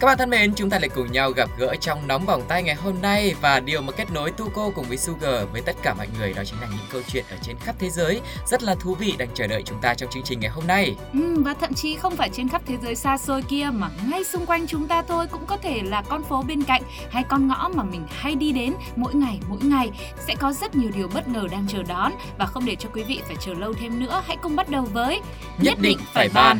Các 0.00 0.06
bạn 0.06 0.18
thân 0.18 0.30
mến, 0.30 0.54
chúng 0.54 0.70
ta 0.70 0.78
lại 0.78 0.88
cùng 0.88 1.12
nhau 1.12 1.30
gặp 1.30 1.50
gỡ 1.58 1.74
trong 1.80 2.06
nóng 2.06 2.26
bỏng 2.26 2.42
tay 2.48 2.62
ngày 2.62 2.74
hôm 2.74 2.94
nay 3.02 3.34
và 3.40 3.60
điều 3.60 3.82
mà 3.82 3.92
kết 3.92 4.10
nối 4.10 4.30
Tuco 4.30 4.70
cùng 4.74 4.84
với 4.88 4.96
Sugar 4.96 5.48
với 5.52 5.60
tất 5.60 5.76
cả 5.82 5.94
mọi 5.94 6.06
người 6.18 6.32
đó 6.32 6.42
chính 6.44 6.60
là 6.60 6.66
những 6.66 6.86
câu 6.92 7.02
chuyện 7.08 7.24
ở 7.30 7.36
trên 7.42 7.56
khắp 7.58 7.74
thế 7.78 7.90
giới 7.90 8.20
rất 8.46 8.62
là 8.62 8.74
thú 8.74 8.94
vị 8.94 9.14
đang 9.18 9.28
chờ 9.34 9.46
đợi 9.46 9.62
chúng 9.62 9.80
ta 9.80 9.94
trong 9.94 10.10
chương 10.10 10.22
trình 10.22 10.40
ngày 10.40 10.50
hôm 10.50 10.66
nay. 10.66 10.96
Ừ, 11.12 11.42
và 11.42 11.54
thậm 11.54 11.74
chí 11.74 11.96
không 11.96 12.16
phải 12.16 12.30
trên 12.32 12.48
khắp 12.48 12.62
thế 12.66 12.76
giới 12.82 12.94
xa 12.94 13.18
xôi 13.18 13.42
kia 13.42 13.70
mà 13.72 13.90
ngay 14.10 14.24
xung 14.24 14.46
quanh 14.46 14.66
chúng 14.66 14.88
ta 14.88 15.02
thôi 15.02 15.26
cũng 15.30 15.46
có 15.46 15.56
thể 15.56 15.80
là 15.84 16.02
con 16.02 16.24
phố 16.24 16.42
bên 16.42 16.62
cạnh 16.62 16.82
hay 17.10 17.24
con 17.28 17.48
ngõ 17.48 17.70
mà 17.74 17.82
mình 17.82 18.06
hay 18.10 18.34
đi 18.34 18.52
đến 18.52 18.74
mỗi 18.96 19.14
ngày 19.14 19.38
mỗi 19.48 19.60
ngày 19.62 19.90
sẽ 20.26 20.34
có 20.34 20.52
rất 20.52 20.76
nhiều 20.76 20.90
điều 20.94 21.08
bất 21.08 21.28
ngờ 21.28 21.46
đang 21.50 21.66
chờ 21.68 21.82
đón 21.82 22.12
và 22.38 22.46
không 22.46 22.66
để 22.66 22.76
cho 22.78 22.88
quý 22.94 23.02
vị 23.02 23.20
phải 23.26 23.36
chờ 23.40 23.54
lâu 23.54 23.72
thêm 23.72 24.00
nữa 24.00 24.22
hãy 24.26 24.36
cùng 24.42 24.56
bắt 24.56 24.68
đầu 24.68 24.82
với 24.82 25.20
Nhất 25.58 25.78
định 25.80 25.98
phải 26.12 26.28
bàn. 26.34 26.58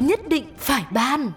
Nhất 0.00 0.20
định 0.28 0.44
phải 0.58 0.84
ban 0.90 1.32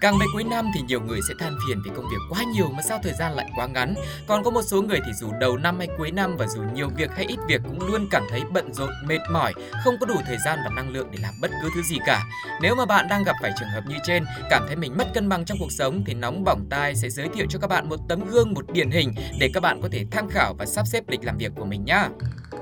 Càng 0.00 0.18
về 0.18 0.26
cuối 0.32 0.44
năm 0.44 0.70
thì 0.74 0.80
nhiều 0.80 1.00
người 1.00 1.20
sẽ 1.28 1.34
than 1.40 1.56
phiền 1.68 1.82
vì 1.84 1.90
công 1.96 2.04
việc 2.04 2.16
quá 2.30 2.42
nhiều 2.54 2.68
mà 2.76 2.82
sao 2.82 2.98
thời 3.02 3.12
gian 3.12 3.32
lại 3.32 3.50
quá 3.56 3.66
ngắn. 3.66 3.94
Còn 4.26 4.44
có 4.44 4.50
một 4.50 4.62
số 4.62 4.82
người 4.82 5.00
thì 5.06 5.12
dù 5.20 5.32
đầu 5.40 5.56
năm 5.56 5.78
hay 5.78 5.88
cuối 5.98 6.10
năm 6.10 6.36
và 6.36 6.46
dù 6.46 6.62
nhiều 6.74 6.88
việc 6.96 7.10
hay 7.16 7.24
ít 7.24 7.38
việc 7.48 7.60
cũng 7.64 7.86
luôn 7.86 8.08
cảm 8.10 8.22
thấy 8.30 8.42
bận 8.52 8.72
rộn, 8.72 8.90
mệt 9.06 9.18
mỏi, 9.30 9.52
không 9.84 9.94
có 10.00 10.06
đủ 10.06 10.14
thời 10.26 10.36
gian 10.44 10.58
và 10.64 10.70
năng 10.70 10.90
lượng 10.90 11.08
để 11.10 11.18
làm 11.22 11.34
bất 11.40 11.50
cứ 11.62 11.68
thứ 11.74 11.82
gì 11.82 11.96
cả. 12.06 12.24
Nếu 12.62 12.74
mà 12.74 12.86
bạn 12.86 13.08
đang 13.08 13.24
gặp 13.24 13.36
phải 13.42 13.52
trường 13.58 13.68
hợp 13.68 13.82
như 13.88 13.96
trên, 14.04 14.24
cảm 14.50 14.64
thấy 14.66 14.76
mình 14.76 14.96
mất 14.98 15.14
cân 15.14 15.28
bằng 15.28 15.44
trong 15.44 15.58
cuộc 15.60 15.72
sống 15.72 16.02
thì 16.06 16.14
nóng 16.14 16.44
bỏng 16.44 16.66
tai 16.70 16.96
sẽ 16.96 17.10
giới 17.10 17.28
thiệu 17.28 17.46
cho 17.48 17.58
các 17.58 17.70
bạn 17.70 17.88
một 17.88 18.00
tấm 18.08 18.24
gương, 18.24 18.54
một 18.54 18.72
điển 18.72 18.90
hình 18.90 19.14
để 19.40 19.50
các 19.54 19.60
bạn 19.60 19.82
có 19.82 19.88
thể 19.92 20.06
tham 20.10 20.28
khảo 20.28 20.54
và 20.58 20.66
sắp 20.66 20.86
xếp 20.86 21.08
lịch 21.08 21.24
làm 21.24 21.38
việc 21.38 21.52
của 21.56 21.64
mình 21.64 21.84
nhá. 21.84 22.08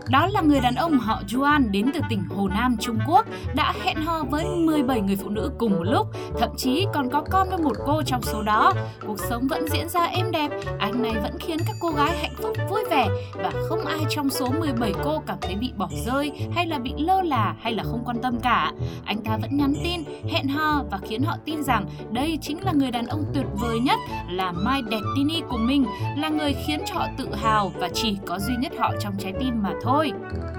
Đó 0.08 0.26
là 0.26 0.40
người 0.40 0.60
đàn 0.60 0.74
ông 0.74 0.98
họ 0.98 1.22
Juan 1.28 1.70
đến 1.70 1.90
từ 1.94 2.00
tỉnh 2.08 2.22
Hồ 2.36 2.48
Nam, 2.48 2.76
Trung 2.80 2.98
Quốc 3.06 3.26
đã 3.54 3.74
hẹn 3.84 3.96
hò 3.96 4.24
với 4.30 4.44
17 4.44 5.00
người 5.00 5.16
phụ 5.16 5.28
nữ 5.28 5.50
cùng 5.58 5.72
một 5.72 5.84
lúc, 5.84 6.06
thậm 6.38 6.50
chí 6.56 6.86
còn 6.94 7.10
có 7.10 7.24
con 7.30 7.48
với 7.48 7.58
một 7.58 7.76
cô 7.86 8.02
trong 8.02 8.22
số 8.22 8.42
đó. 8.42 8.72
Cuộc 9.06 9.18
sống 9.18 9.48
vẫn 9.48 9.68
diễn 9.68 9.88
ra 9.88 10.04
êm 10.04 10.30
đẹp, 10.30 10.50
anh 10.78 11.02
này 11.02 11.12
vẫn 11.22 11.38
khiến 11.40 11.58
các 11.66 11.76
cô 11.80 11.90
gái 11.90 12.18
hạnh 12.18 12.34
phúc 12.42 12.56
vui 12.70 12.84
vẻ 12.90 13.08
và 13.34 13.52
không 13.68 13.84
ai 13.84 13.98
trong 14.10 14.30
số 14.30 14.48
17 14.60 14.92
cô 15.04 15.22
cảm 15.26 15.38
thấy 15.40 15.54
bị 15.54 15.72
bỏ 15.76 15.88
rơi 16.06 16.32
hay 16.54 16.66
là 16.66 16.78
bị 16.78 16.92
lơ 16.98 17.22
là 17.22 17.54
hay 17.60 17.72
là 17.72 17.82
không 17.82 18.02
quan 18.04 18.22
tâm 18.22 18.40
cả. 18.40 18.72
Anh 19.04 19.22
ta 19.24 19.36
vẫn 19.36 19.56
nhắn 19.56 19.74
tin, 19.84 20.00
hẹn 20.28 20.48
hò 20.48 20.82
và 20.90 20.98
khiến 21.08 21.22
họ 21.22 21.36
tin 21.44 21.62
rằng 21.62 21.86
đây 22.10 22.38
chính 22.42 22.64
là 22.64 22.72
người 22.72 22.90
đàn 22.90 23.06
ông 23.06 23.24
tuyệt 23.34 23.46
vời 23.52 23.80
nhất, 23.80 23.98
là 24.30 24.52
My 24.52 24.82
Destiny 24.90 25.42
của 25.48 25.58
mình, 25.58 25.86
là 26.16 26.28
người 26.28 26.54
khiến 26.66 26.80
cho 26.86 26.94
họ 26.94 27.06
tự 27.18 27.34
hào 27.34 27.72
và 27.78 27.88
chỉ 27.94 28.18
có 28.26 28.38
duy 28.38 28.54
nhất 28.56 28.72
họ 28.78 28.92
trong 29.00 29.14
trái 29.18 29.32
tim 29.40 29.62
mà 29.62 29.72
thôi. 29.82 29.91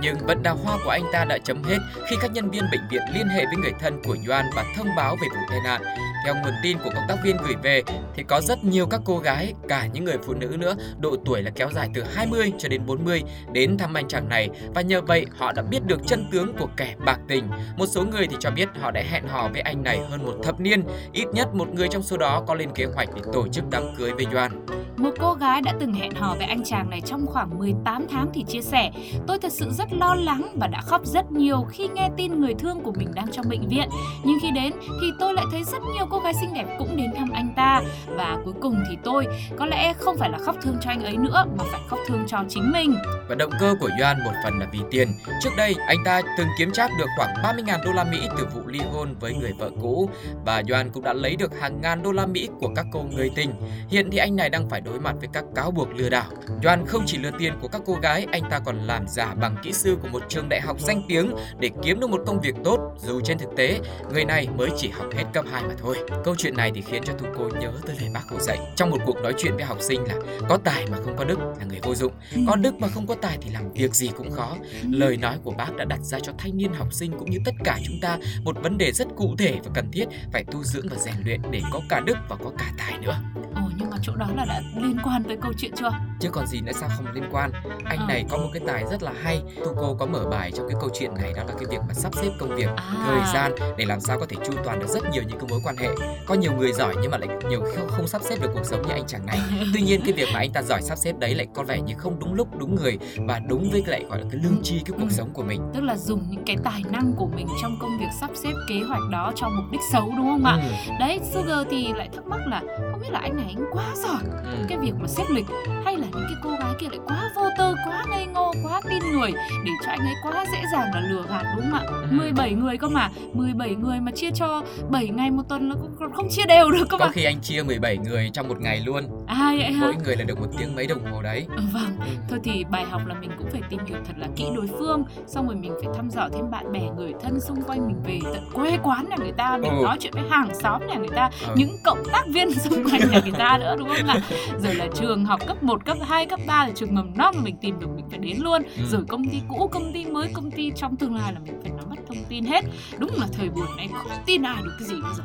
Nhưng 0.02 0.16
vận 0.28 0.44
đào 0.44 0.58
hoa 0.64 0.78
của 0.84 0.90
anh 0.90 1.04
ta 1.14 1.26
đã 1.26 1.38
chấm 1.38 1.64
hết 1.64 1.78
khi 2.10 2.16
các 2.22 2.32
nhân 2.32 2.50
viên 2.52 2.64
bệnh 2.72 2.82
viện 2.92 3.02
liên 3.14 3.28
hệ 3.28 3.46
với 3.46 3.56
người 3.56 3.74
thân 3.80 4.02
của 4.04 4.18
Yuan 4.28 4.46
và 4.56 4.66
thông 4.78 4.88
báo 4.98 5.16
về 5.16 5.28
vụ 5.30 5.42
tai 5.50 5.60
nạn. 5.64 5.82
Theo 6.26 6.36
nguồn 6.36 6.54
tin 6.64 6.78
của 6.78 6.90
công 6.96 7.04
tác 7.08 7.16
viên 7.24 7.38
gửi 7.38 7.56
về 7.64 7.84
thì 8.16 8.24
có 8.24 8.42
rất 8.42 8.64
nhiều 8.64 8.86
các 8.86 9.02
cô 9.06 9.18
gái, 9.18 9.54
cả 9.68 9.88
những 9.94 10.04
người 10.04 10.18
phụ 10.24 10.34
nữ 10.34 10.56
nữa, 10.60 10.76
độ 11.00 11.16
tuổi 11.26 11.42
là 11.42 11.52
kéo 11.56 11.70
dài 11.72 11.90
từ 11.94 12.04
20 12.16 12.54
cho 12.58 12.70
đến 12.70 12.86
40 12.86 13.24
đến 13.52 13.78
thăm 13.78 13.94
anh 13.94 14.08
chàng 14.08 14.30
này 14.30 14.50
và 14.76 14.82
nhờ 14.82 15.02
vậy 15.02 15.26
họ 15.38 15.52
đã 15.52 15.64
biết 15.64 15.86
được 15.86 16.00
chân 16.08 16.26
tướng 16.32 16.58
của 16.58 16.68
kẻ 16.78 16.96
bạc 17.06 17.20
tình. 17.28 17.50
Một 17.78 17.86
số 17.86 18.06
người 18.06 18.28
thì 18.28 18.36
cho 18.40 18.52
biết 18.52 18.70
họ 18.82 18.92
đã 18.92 19.02
hẹn 19.12 19.28
hò 19.28 19.48
với 19.48 19.62
anh 19.62 19.84
này 19.84 20.00
hơn 20.10 20.26
một 20.26 20.34
thập 20.44 20.60
niên, 20.60 20.84
ít 21.14 21.26
nhất 21.34 21.56
một 21.56 21.74
người 21.74 21.88
trong 21.88 22.04
số 22.04 22.18
đó 22.18 22.44
có 22.48 22.54
lên 22.54 22.70
kế 22.76 22.86
hoạch 22.86 23.10
để 23.16 23.22
tổ 23.34 23.48
chức 23.48 23.64
đám 23.70 23.84
cưới 23.98 24.12
với 24.12 24.26
Yuan. 24.34 24.66
Một 24.98 25.12
cô 25.20 25.34
gái 25.34 25.62
đã 25.62 25.74
từng 25.80 25.94
hẹn 25.94 26.12
hò 26.16 26.36
với 26.36 26.46
anh 26.46 26.64
chàng 26.64 26.90
này 26.90 27.02
trong 27.02 27.26
khoảng 27.26 27.60
18 27.60 28.06
tháng 28.10 28.28
thì 28.34 28.44
chia 28.48 28.62
sẻ 28.62 28.92
Tôi 29.28 29.40
thật 29.40 29.52
sự 29.52 29.70
rất 29.72 29.94
lo 29.94 30.16
lắng 30.16 30.56
và 30.56 30.68
đã 30.68 30.82
khóc 30.82 31.06
rất 31.06 31.32
nhiều 31.32 31.66
khi 31.70 31.88
nghe 31.88 32.10
tin 32.18 32.42
người 32.42 32.54
thương 32.54 32.82
của 32.84 32.92
mình 32.92 33.12
đang 33.14 33.32
trong 33.32 33.50
bệnh 33.50 33.68
viện 33.70 33.90
Nhưng 34.24 34.38
khi 34.42 34.52
đến 34.52 34.74
thì 35.02 35.08
tôi 35.20 35.34
lại 35.34 35.46
thấy 35.52 35.64
rất 35.64 35.82
nhiều 35.96 36.06
cô 36.10 36.20
gái 36.20 36.34
xinh 36.34 36.54
đẹp 36.54 36.66
cũng 36.80 36.98
đến 36.98 37.12
thăm 37.18 37.30
anh 37.32 37.54
ta 37.56 37.82
Và 38.08 38.38
cuối 38.46 38.54
cùng 38.62 38.84
thì 38.90 38.98
tôi 39.04 39.28
có 39.58 39.66
lẽ 39.66 39.94
không 39.94 40.18
phải 40.18 40.30
là 40.30 40.38
khóc 40.38 40.56
thương 40.62 40.78
cho 40.82 40.90
anh 40.90 41.04
ấy 41.04 41.18
nữa 41.18 41.46
mà 41.58 41.64
phải 41.72 41.82
khóc 41.90 42.00
thương 42.08 42.24
cho 42.28 42.44
chính 42.50 42.72
mình 42.72 42.96
Và 43.30 43.36
động 43.36 43.52
cơ 43.60 43.76
của 43.80 43.90
Yuan 44.00 44.24
một 44.24 44.32
phần 44.44 44.60
là 44.60 44.68
vì 44.72 44.80
tiền. 44.92 45.08
Trước 45.42 45.50
đây, 45.58 45.76
anh 45.88 45.98
ta 46.06 46.22
từng 46.38 46.48
kiếm 46.58 46.72
trác 46.72 46.92
được 47.00 47.06
khoảng 47.18 47.34
30.000 47.44 47.84
đô 47.86 47.92
la 47.94 48.04
Mỹ 48.04 48.20
từ 48.38 48.48
vụ 48.54 48.62
ly 48.68 48.80
hôn 48.80 49.16
với 49.20 49.34
người 49.34 49.52
vợ 49.60 49.70
cũ 49.82 50.10
và 50.46 50.64
Yuan 50.70 50.90
cũng 50.90 51.04
đã 51.04 51.14
lấy 51.14 51.36
được 51.36 51.60
hàng 51.60 51.82
ngàn 51.82 52.04
đô 52.04 52.12
la 52.12 52.26
Mỹ 52.26 52.50
của 52.60 52.70
các 52.76 52.86
cô 52.92 53.04
người 53.04 53.32
tình. 53.36 53.52
Hiện 53.90 54.10
thì 54.12 54.18
anh 54.18 54.36
này 54.36 54.50
đang 54.50 54.70
phải 54.70 54.82
đối 54.82 55.00
mặt 55.00 55.16
với 55.20 55.30
các 55.34 55.44
cáo 55.56 55.72
buộc 55.72 55.88
lừa 55.96 56.10
đảo. 56.10 56.32
Yuan 56.64 56.86
không 56.86 57.04
chỉ 57.06 57.18
lừa 57.18 57.32
tiền 57.40 57.54
của 57.62 57.68
các 57.68 57.82
cô 57.86 57.94
gái, 58.02 58.28
anh 58.32 58.44
ta 58.50 58.60
còn 58.60 58.78
làm 58.78 59.08
giả 59.14 59.34
bằng 59.42 59.56
kỹ 59.64 59.74
sư 59.74 59.98
của 60.02 60.08
một 60.08 60.24
trường 60.30 60.50
đại 60.50 60.62
học 60.62 60.78
danh 60.80 61.02
tiếng 61.08 61.32
để 61.60 61.70
kiếm 61.84 62.00
được 62.00 62.10
một 62.10 62.22
công 62.26 62.42
việc 62.42 62.56
tốt, 62.64 62.80
dù 62.98 63.22
trên 63.22 63.38
thực 63.38 63.50
tế 63.58 63.80
người 64.14 64.26
này 64.26 64.48
mới 64.58 64.70
chỉ 64.78 64.90
học 64.90 65.06
hết 65.16 65.24
cấp 65.34 65.46
2 65.52 65.64
mà 65.64 65.74
thôi. 65.82 65.98
Câu 66.24 66.36
chuyện 66.38 66.58
này 66.58 66.72
thì 66.76 66.82
khiến 66.82 67.04
cho 67.06 67.14
Thu 67.20 67.26
cô 67.38 67.50
nhớ 67.60 67.72
tới 67.86 67.96
lời 68.02 68.10
bác 68.14 68.30
Hồ 68.30 68.40
dạy 68.40 68.58
trong 68.76 68.90
một 68.90 68.98
cuộc 69.06 69.18
nói 69.24 69.34
chuyện 69.38 69.56
với 69.56 69.66
học 69.66 69.78
sinh 69.82 70.04
là 70.04 70.16
có 70.50 70.58
tài 70.64 70.86
mà 70.92 70.98
không 71.04 71.18
có 71.18 71.24
đức 71.24 71.40
là 71.60 71.66
người 71.66 71.80
vô 71.84 71.96
dụng, 71.96 72.14
có 72.48 72.56
đức 72.56 72.76
mà 72.80 72.88
không 72.88 73.08
có 73.08 73.16
tài 73.22 73.38
thì 73.42 73.50
làm 73.50 73.72
việc 73.74 73.96
gì 73.96 74.12
cũng 74.18 74.32
khó. 74.32 74.58
Lời 74.92 75.18
nói 75.18 75.38
của 75.44 75.52
bác 75.52 75.76
đã 75.78 75.86
đặt 75.86 76.00
ra 76.02 76.20
cho 76.20 76.32
thanh 76.38 76.58
niên 76.58 76.74
học 76.74 76.94
sinh 76.94 77.12
cũng 77.20 77.30
như 77.32 77.38
tất 77.46 77.54
cả 77.64 77.80
chúng 77.86 78.00
ta 78.02 78.18
một 78.44 78.64
vấn 78.64 78.78
đề 78.78 78.92
rất 78.92 79.08
cụ 79.18 79.36
thể 79.38 79.60
và 79.64 79.72
cần 79.74 79.92
thiết 79.92 80.06
phải 80.34 80.44
tu 80.44 80.64
dưỡng 80.64 80.86
và 80.92 80.98
rèn 80.98 81.16
luyện 81.26 81.42
để 81.52 81.62
có 81.72 81.80
cả 81.90 82.00
đức 82.06 82.18
và 82.30 82.36
có 82.44 82.52
cả 82.58 82.72
tài 82.78 82.98
nữa. 83.00 83.16
Ồ 83.56 83.62
nhưng 83.78 83.90
mà 83.90 83.98
chỗ 84.02 84.16
đó 84.16 84.28
là 84.36 84.46
đã 84.46 84.62
liên 84.76 84.98
quan 85.04 85.24
tới 85.24 85.38
câu 85.42 85.54
chuyện 85.58 85.72
chưa? 85.76 85.92
Chứ 86.20 86.30
còn 86.32 86.48
gì 86.48 86.62
nữa 86.62 86.72
sao 86.80 86.90
không 86.98 87.06
liên 87.14 87.24
quan 87.32 87.52
Anh 87.86 88.00
Ờ. 88.00 88.06
này 88.08 88.26
có 88.30 88.38
một 88.38 88.50
cái 88.54 88.62
tài 88.68 88.84
rất 88.92 89.03
là 89.04 89.12
hay 89.24 89.42
Tuco 89.66 89.96
có 90.00 90.06
mở 90.06 90.26
bài 90.32 90.52
trong 90.56 90.68
cái 90.70 90.78
câu 90.82 90.90
chuyện 91.00 91.14
này 91.16 91.34
Đó 91.38 91.44
là 91.48 91.54
cái 91.58 91.66
việc 91.70 91.80
mà 91.88 91.94
sắp 91.94 92.12
xếp 92.16 92.30
công 92.40 92.56
việc 92.56 92.68
À. 92.76 92.94
Thời 93.08 93.34
gian 93.34 93.52
để 93.78 93.86
làm 93.86 94.00
sao 94.00 94.20
có 94.20 94.26
thể 94.30 94.38
chu 94.46 94.54
toàn 94.66 94.80
được 94.80 94.88
rất 94.88 95.04
nhiều 95.12 95.24
những 95.28 95.40
cái 95.40 95.48
mối 95.50 95.60
quan 95.64 95.78
hệ 95.78 95.88
Có 96.28 96.36
nhiều 96.36 96.52
người 96.58 96.74
giỏi 96.74 96.96
nhưng 97.02 97.12
mà 97.12 97.18
lại 97.18 97.30
nhiều 97.50 97.62
không, 97.76 97.88
không 97.88 98.08
sắp 98.08 98.22
xếp 98.30 98.36
được 98.42 98.50
cuộc 98.54 98.64
sống 98.66 98.82
như 98.88 98.94
anh 98.94 99.08
chàng 99.08 99.26
này 99.26 99.40
Tuy 99.74 99.82
nhiên 99.82 100.02
cái 100.06 100.14
việc 100.14 100.28
mà 100.34 100.40
anh 100.40 100.52
ta 100.52 100.62
giỏi 100.62 100.82
sắp 100.82 100.98
xếp 100.98 101.14
đấy 101.20 101.36
lại 101.36 101.48
có 101.54 101.64
vẻ 101.64 101.82
như 101.82 101.94
không 101.98 102.20
đúng 102.20 102.34
lúc 102.34 102.48
đúng 102.60 102.76
người 102.76 102.98
Và 103.28 103.40
đúng 103.40 103.70
với 103.72 103.84
lại 103.88 104.06
gọi 104.10 104.20
là 104.20 104.26
cái 104.32 104.42
lương 104.44 104.58
tri 104.64 104.80
cái 104.80 104.92
cuộc 105.00 105.04
Ừ. 105.04 105.10
sống 105.12 105.30
của 105.34 105.44
mình 105.44 105.62
Tức 105.74 105.82
là 105.84 105.98
dùng 105.98 106.24
những 106.30 106.44
cái 106.46 106.58
tài 106.64 106.82
năng 106.92 107.14
của 107.18 107.28
mình 107.36 107.48
trong 107.62 107.78
công 107.82 107.98
việc 108.00 108.06
sắp 108.22 108.30
xếp 108.36 108.54
kế 108.70 108.76
hoạch 108.88 109.02
đó 109.12 109.32
cho 109.36 109.50
mục 109.50 109.66
đích 109.72 109.82
xấu 109.92 110.12
đúng 110.18 110.26
không 110.28 110.44
ạ? 110.46 110.58
Ừ, 110.88 110.92
Đấy, 111.00 111.20
Sugar 111.34 111.68
thì 111.72 111.94
lại 111.96 112.10
thắc 112.16 112.26
mắc 112.28 112.40
là 112.48 112.62
không 112.92 113.02
biết 113.02 113.08
là 113.12 113.20
anh 113.20 113.36
này 113.38 113.46
anh 113.58 113.66
quá 113.72 113.94
giỏi 113.96 114.22
ừ. 114.44 114.58
cái 114.70 114.78
việc 114.78 114.94
mà 115.00 115.08
xếp 115.08 115.24
lịch 115.30 115.46
hay 115.86 115.98
là 115.98 116.08
những 116.12 116.24
cái 116.28 116.36
cô 116.44 116.50
gái 116.50 116.74
kia 116.80 116.88
lại 116.92 117.00
quá 117.08 117.30
vô 117.36 117.44
tư, 117.58 117.76
quá 117.88 118.06
ngây 118.10 118.26
ngô, 118.26 118.54
quá 118.64 118.82
tin 119.00 119.12
người 119.12 119.32
để 119.66 119.72
cho 119.86 119.92
anh 119.92 120.00
ấy 120.00 120.14
quá 120.24 120.46
dễ 120.52 120.58
dàng 120.74 120.90
là 120.94 121.00
lừa 121.10 121.24
gạt 121.30 121.44
đúng 121.56 121.66
không 121.72 121.80
ạ? 121.80 121.84
Ừ. 121.88 122.06
17 122.12 122.54
người 122.54 122.78
cơ 122.78 122.88
mà, 122.88 123.10
17 123.34 123.76
người 123.76 124.00
mà 124.00 124.12
chia 124.12 124.32
cho 124.32 124.62
7 124.90 125.08
ngày 125.08 125.32
một 125.32 125.44
tuần 125.50 125.70
là 125.70 125.76
cũng 126.00 126.12
không 126.14 126.28
chia 126.32 126.46
đều 126.48 126.72
được 126.72 126.90
cơ 126.90 126.98
Có 126.98 127.06
mà. 127.06 127.12
khi 127.12 127.24
anh 127.24 127.40
chia 127.42 127.64
17 127.64 127.98
người 127.98 128.30
trong 128.34 128.48
một 128.48 128.60
ngày 128.62 128.80
luôn 128.80 129.04
À 129.28 129.54
vậy 129.58 129.72
hả? 129.72 129.82
Mỗi 129.86 129.96
người 130.06 130.16
là 130.16 130.24
được 130.24 130.40
một 130.40 130.48
tiếng 130.58 130.76
mấy 130.76 130.88
đồng 130.88 131.06
hồ 131.12 131.22
đấy 131.22 131.46
Ừ, 131.56 131.62
vâng, 131.74 131.98
Ừ. 132.00 132.06
thôi 132.30 132.40
thì 132.44 132.64
bài 132.72 132.86
học 132.92 133.02
là 133.06 133.16
mình 133.22 133.32
cũng 133.38 133.48
phải 133.52 133.62
tìm 133.70 133.80
hiểu 133.86 133.98
thật 134.08 134.14
là 134.18 134.28
kỹ 134.36 134.46
đối 134.56 134.68
phương 134.80 135.04
Xong 135.28 135.48
rồi 135.48 135.56
mình 135.56 135.74
phải 135.84 135.94
thăm 135.98 136.10
dò 136.10 136.30
thêm 136.34 136.52
bạn 136.52 136.72
bè, 136.72 136.82
người 136.98 137.14
thân 137.24 137.40
xung 137.42 137.62
quanh 137.62 137.88
mình 137.88 138.02
về 138.06 138.20
tận 138.34 138.44
quê 138.54 138.78
quán 138.84 139.06
nhà 139.10 139.16
người 139.20 139.32
ta 139.32 139.58
Mình 139.58 139.72
Ừ. 139.72 139.84
nói 139.84 139.98
chuyện 140.00 140.14
với 140.14 140.24
hàng 140.30 140.50
xóm 140.64 140.88
nhà 140.88 140.96
người 140.96 141.08
ta 141.16 141.30
Ờ. 141.48 141.54
Những 141.58 141.78
cộng 141.84 142.04
tác 142.12 142.24
viên 142.28 142.54
xung 142.60 142.84
quanh 142.84 143.02
nhà 143.12 143.20
người 143.24 143.32
ta 143.38 143.58
nữa 143.58 143.76
đúng 143.80 143.88
không 143.90 144.08
ạ 144.08 144.20
Rồi 144.64 144.76
là 144.76 144.88
trường 144.96 145.26
học 145.26 145.40
cấp 145.48 145.64
1, 145.64 145.86
cấp 145.86 145.98
2, 146.08 146.26
cấp 146.26 146.40
3 146.48 146.66
là 146.68 146.72
trường 146.76 146.96
mầm 146.96 147.18
non 147.18 147.34
mà 147.38 147.42
mình 147.44 147.56
tìm 147.62 147.80
được 147.80 147.88
mình 147.96 148.06
phải 148.10 148.20
đến 148.20 148.38
luôn 148.40 148.62
Ừ. 148.78 148.83
Rồi 148.92 149.02
công 149.08 149.30
ty 149.30 149.42
cũ, 149.50 149.70
công 149.72 149.94
ty 149.94 150.06
mới, 150.06 150.30
công 150.34 150.52
ty 150.52 150.72
trong 150.76 150.96
tương 150.96 151.16
lai 151.16 151.34
là 151.34 151.40
mình 151.40 151.60
phải 151.62 151.72
nắm 151.78 151.90
bắt 151.90 152.00
thông 152.08 152.24
tin 152.30 152.46
hết 152.46 152.66
Đúng 152.98 153.12
là 153.20 153.28
thời 153.34 153.50
buổi 153.50 153.68
này 153.78 153.90
không 153.94 154.08
tin 154.26 154.42
ai 154.42 154.62
được 154.64 154.76
cái 154.80 154.88
gì 154.88 154.96
bây 155.02 155.12
giờ 155.18 155.24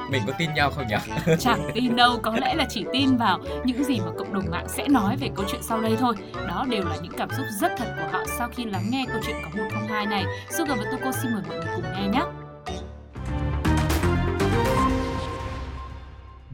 Mình 0.10 0.22
có 0.26 0.32
tin 0.38 0.54
nhau 0.54 0.70
không 0.70 0.86
nhỉ? 0.88 1.34
Chẳng 1.38 1.70
tin 1.74 1.96
đâu, 1.96 2.18
có 2.22 2.36
lẽ 2.36 2.54
là 2.54 2.66
chỉ 2.68 2.84
tin 2.92 3.16
vào 3.16 3.40
những 3.64 3.84
gì 3.84 4.00
mà 4.00 4.12
cộng 4.18 4.34
đồng 4.34 4.50
mạng 4.50 4.66
sẽ 4.68 4.88
nói 4.88 5.16
về 5.16 5.28
câu 5.34 5.44
chuyện 5.52 5.62
sau 5.62 5.80
đây 5.80 5.96
thôi. 6.00 6.14
Đó 6.48 6.66
đều 6.70 6.84
là 6.84 6.96
những 7.02 7.12
cảm 7.16 7.28
xúc 7.30 7.46
rất 7.60 7.72
thật 7.78 7.94
của 7.96 8.08
họ 8.12 8.24
sau 8.38 8.48
khi 8.48 8.64
lắng 8.64 8.84
nghe 8.90 9.04
câu 9.08 9.20
chuyện 9.26 9.36
có 9.44 9.62
102 9.62 10.06
này. 10.06 10.24
Sugar 10.58 10.78
và 10.78 10.84
Tuko 10.92 11.12
xin 11.12 11.32
mời 11.32 11.42
mọi 11.48 11.56
người 11.56 11.74
cùng 11.74 11.84
nghe 11.92 12.08
nhé. 12.08 12.22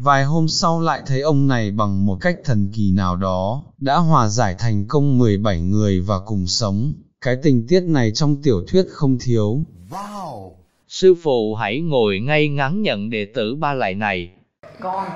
Vài 0.05 0.25
hôm 0.25 0.49
sau 0.49 0.81
lại 0.81 1.03
thấy 1.07 1.21
ông 1.21 1.49
này 1.49 1.71
bằng 1.71 2.07
một 2.07 2.19
cách 2.21 2.37
thần 2.45 2.71
kỳ 2.75 2.93
nào 2.97 3.17
đó, 3.17 3.63
đã 3.81 3.97
hòa 3.97 4.29
giải 4.29 4.55
thành 4.59 4.85
công 4.89 5.19
17 5.19 5.61
người 5.61 6.01
và 6.01 6.15
cùng 6.27 6.47
sống. 6.47 6.93
Cái 7.21 7.37
tình 7.43 7.67
tiết 7.69 7.81
này 7.81 8.13
trong 8.15 8.43
tiểu 8.43 8.65
thuyết 8.69 8.83
không 8.89 9.19
thiếu. 9.25 9.59
Sư 10.89 11.15
phụ 11.23 11.55
hãy 11.55 11.81
ngồi 11.81 12.21
ngay 12.21 12.49
ngắn 12.49 12.83
nhận 12.83 13.11
đệ 13.11 13.27
tử 13.35 13.55
ba 13.55 13.75
lại 13.75 13.95
này. 13.95 14.31
con 14.81 15.09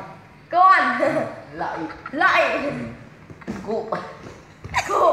con 0.50 0.80
lợi 1.54 1.78
lợi 2.12 2.72
cụ 3.66 3.84
cụ 4.88 5.10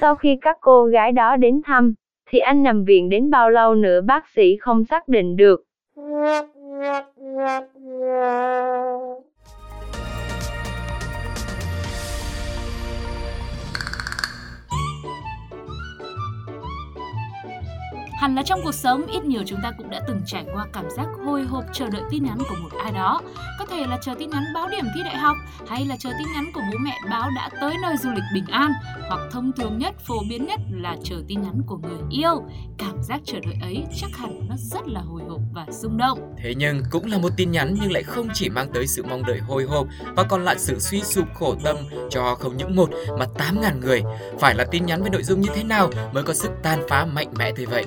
Sau 0.00 0.14
khi 0.14 0.38
các 0.42 0.56
cô 0.60 0.84
gái 0.84 1.12
đó 1.12 1.36
đến 1.36 1.60
thăm, 1.66 1.94
thì 2.30 2.38
anh 2.38 2.62
nằm 2.62 2.84
viện 2.84 3.08
đến 3.08 3.30
bao 3.30 3.50
lâu 3.50 3.74
nữa 3.74 4.00
bác 4.00 4.24
sĩ 4.36 4.56
không 4.60 4.84
xác 4.84 5.08
định 5.08 5.36
được. 5.36 5.64
Yeah. 6.80 7.04
Hẳn 18.24 18.34
là 18.34 18.42
trong 18.42 18.60
cuộc 18.64 18.74
sống 18.74 19.06
ít 19.06 19.24
nhiều 19.24 19.42
chúng 19.46 19.58
ta 19.62 19.70
cũng 19.78 19.90
đã 19.90 20.00
từng 20.08 20.20
trải 20.26 20.44
qua 20.54 20.66
cảm 20.72 20.84
giác 20.90 21.06
hồi 21.26 21.42
hộp 21.42 21.64
chờ 21.72 21.90
đợi 21.90 22.02
tin 22.10 22.24
nhắn 22.24 22.38
của 22.38 22.54
một 22.62 22.68
ai 22.82 22.92
đó. 22.92 23.20
Có 23.58 23.66
thể 23.66 23.86
là 23.86 23.98
chờ 24.02 24.14
tin 24.18 24.30
nhắn 24.30 24.44
báo 24.54 24.68
điểm 24.68 24.84
thi 24.94 25.00
đại 25.04 25.16
học 25.16 25.36
hay 25.68 25.84
là 25.84 25.96
chờ 25.98 26.10
tin 26.18 26.28
nhắn 26.34 26.44
của 26.54 26.60
bố 26.72 26.78
mẹ 26.78 26.98
báo 27.10 27.30
đã 27.36 27.50
tới 27.60 27.74
nơi 27.82 27.96
du 27.96 28.10
lịch 28.10 28.24
bình 28.34 28.44
an 28.50 28.72
hoặc 29.08 29.20
thông 29.32 29.52
thường 29.52 29.78
nhất, 29.78 29.94
phổ 30.06 30.14
biến 30.28 30.46
nhất 30.46 30.60
là 30.70 30.96
chờ 31.04 31.16
tin 31.28 31.42
nhắn 31.42 31.62
của 31.66 31.76
người 31.76 31.98
yêu. 32.10 32.42
Cảm 32.78 33.02
giác 33.02 33.20
chờ 33.24 33.38
đợi 33.40 33.54
ấy 33.62 33.84
chắc 33.96 34.10
hẳn 34.16 34.48
nó 34.48 34.54
rất 34.58 34.88
là 34.88 35.00
hồi 35.00 35.22
hộp 35.28 35.40
và 35.52 35.66
rung 35.70 35.96
động. 35.96 36.34
Thế 36.38 36.54
nhưng 36.56 36.82
cũng 36.90 37.06
là 37.06 37.18
một 37.18 37.32
tin 37.36 37.50
nhắn 37.50 37.76
nhưng 37.82 37.92
lại 37.92 38.02
không 38.02 38.28
chỉ 38.34 38.48
mang 38.48 38.68
tới 38.74 38.86
sự 38.86 39.02
mong 39.02 39.22
đợi 39.26 39.38
hồi 39.38 39.64
hộp 39.64 39.86
và 40.16 40.22
còn 40.22 40.44
lại 40.44 40.58
sự 40.58 40.78
suy 40.78 41.00
sụp 41.00 41.34
khổ 41.34 41.54
tâm 41.64 41.76
cho 42.10 42.34
không 42.34 42.56
những 42.56 42.76
một 42.76 42.90
mà 43.18 43.26
8.000 43.38 43.80
người. 43.80 44.02
Phải 44.40 44.54
là 44.54 44.64
tin 44.70 44.86
nhắn 44.86 45.00
với 45.00 45.10
nội 45.10 45.22
dung 45.22 45.40
như 45.40 45.48
thế 45.54 45.64
nào 45.64 45.90
mới 46.12 46.22
có 46.22 46.34
sức 46.34 46.50
tan 46.62 46.82
phá 46.88 47.04
mạnh 47.04 47.28
mẽ 47.36 47.52
thế 47.56 47.66
vậy? 47.66 47.84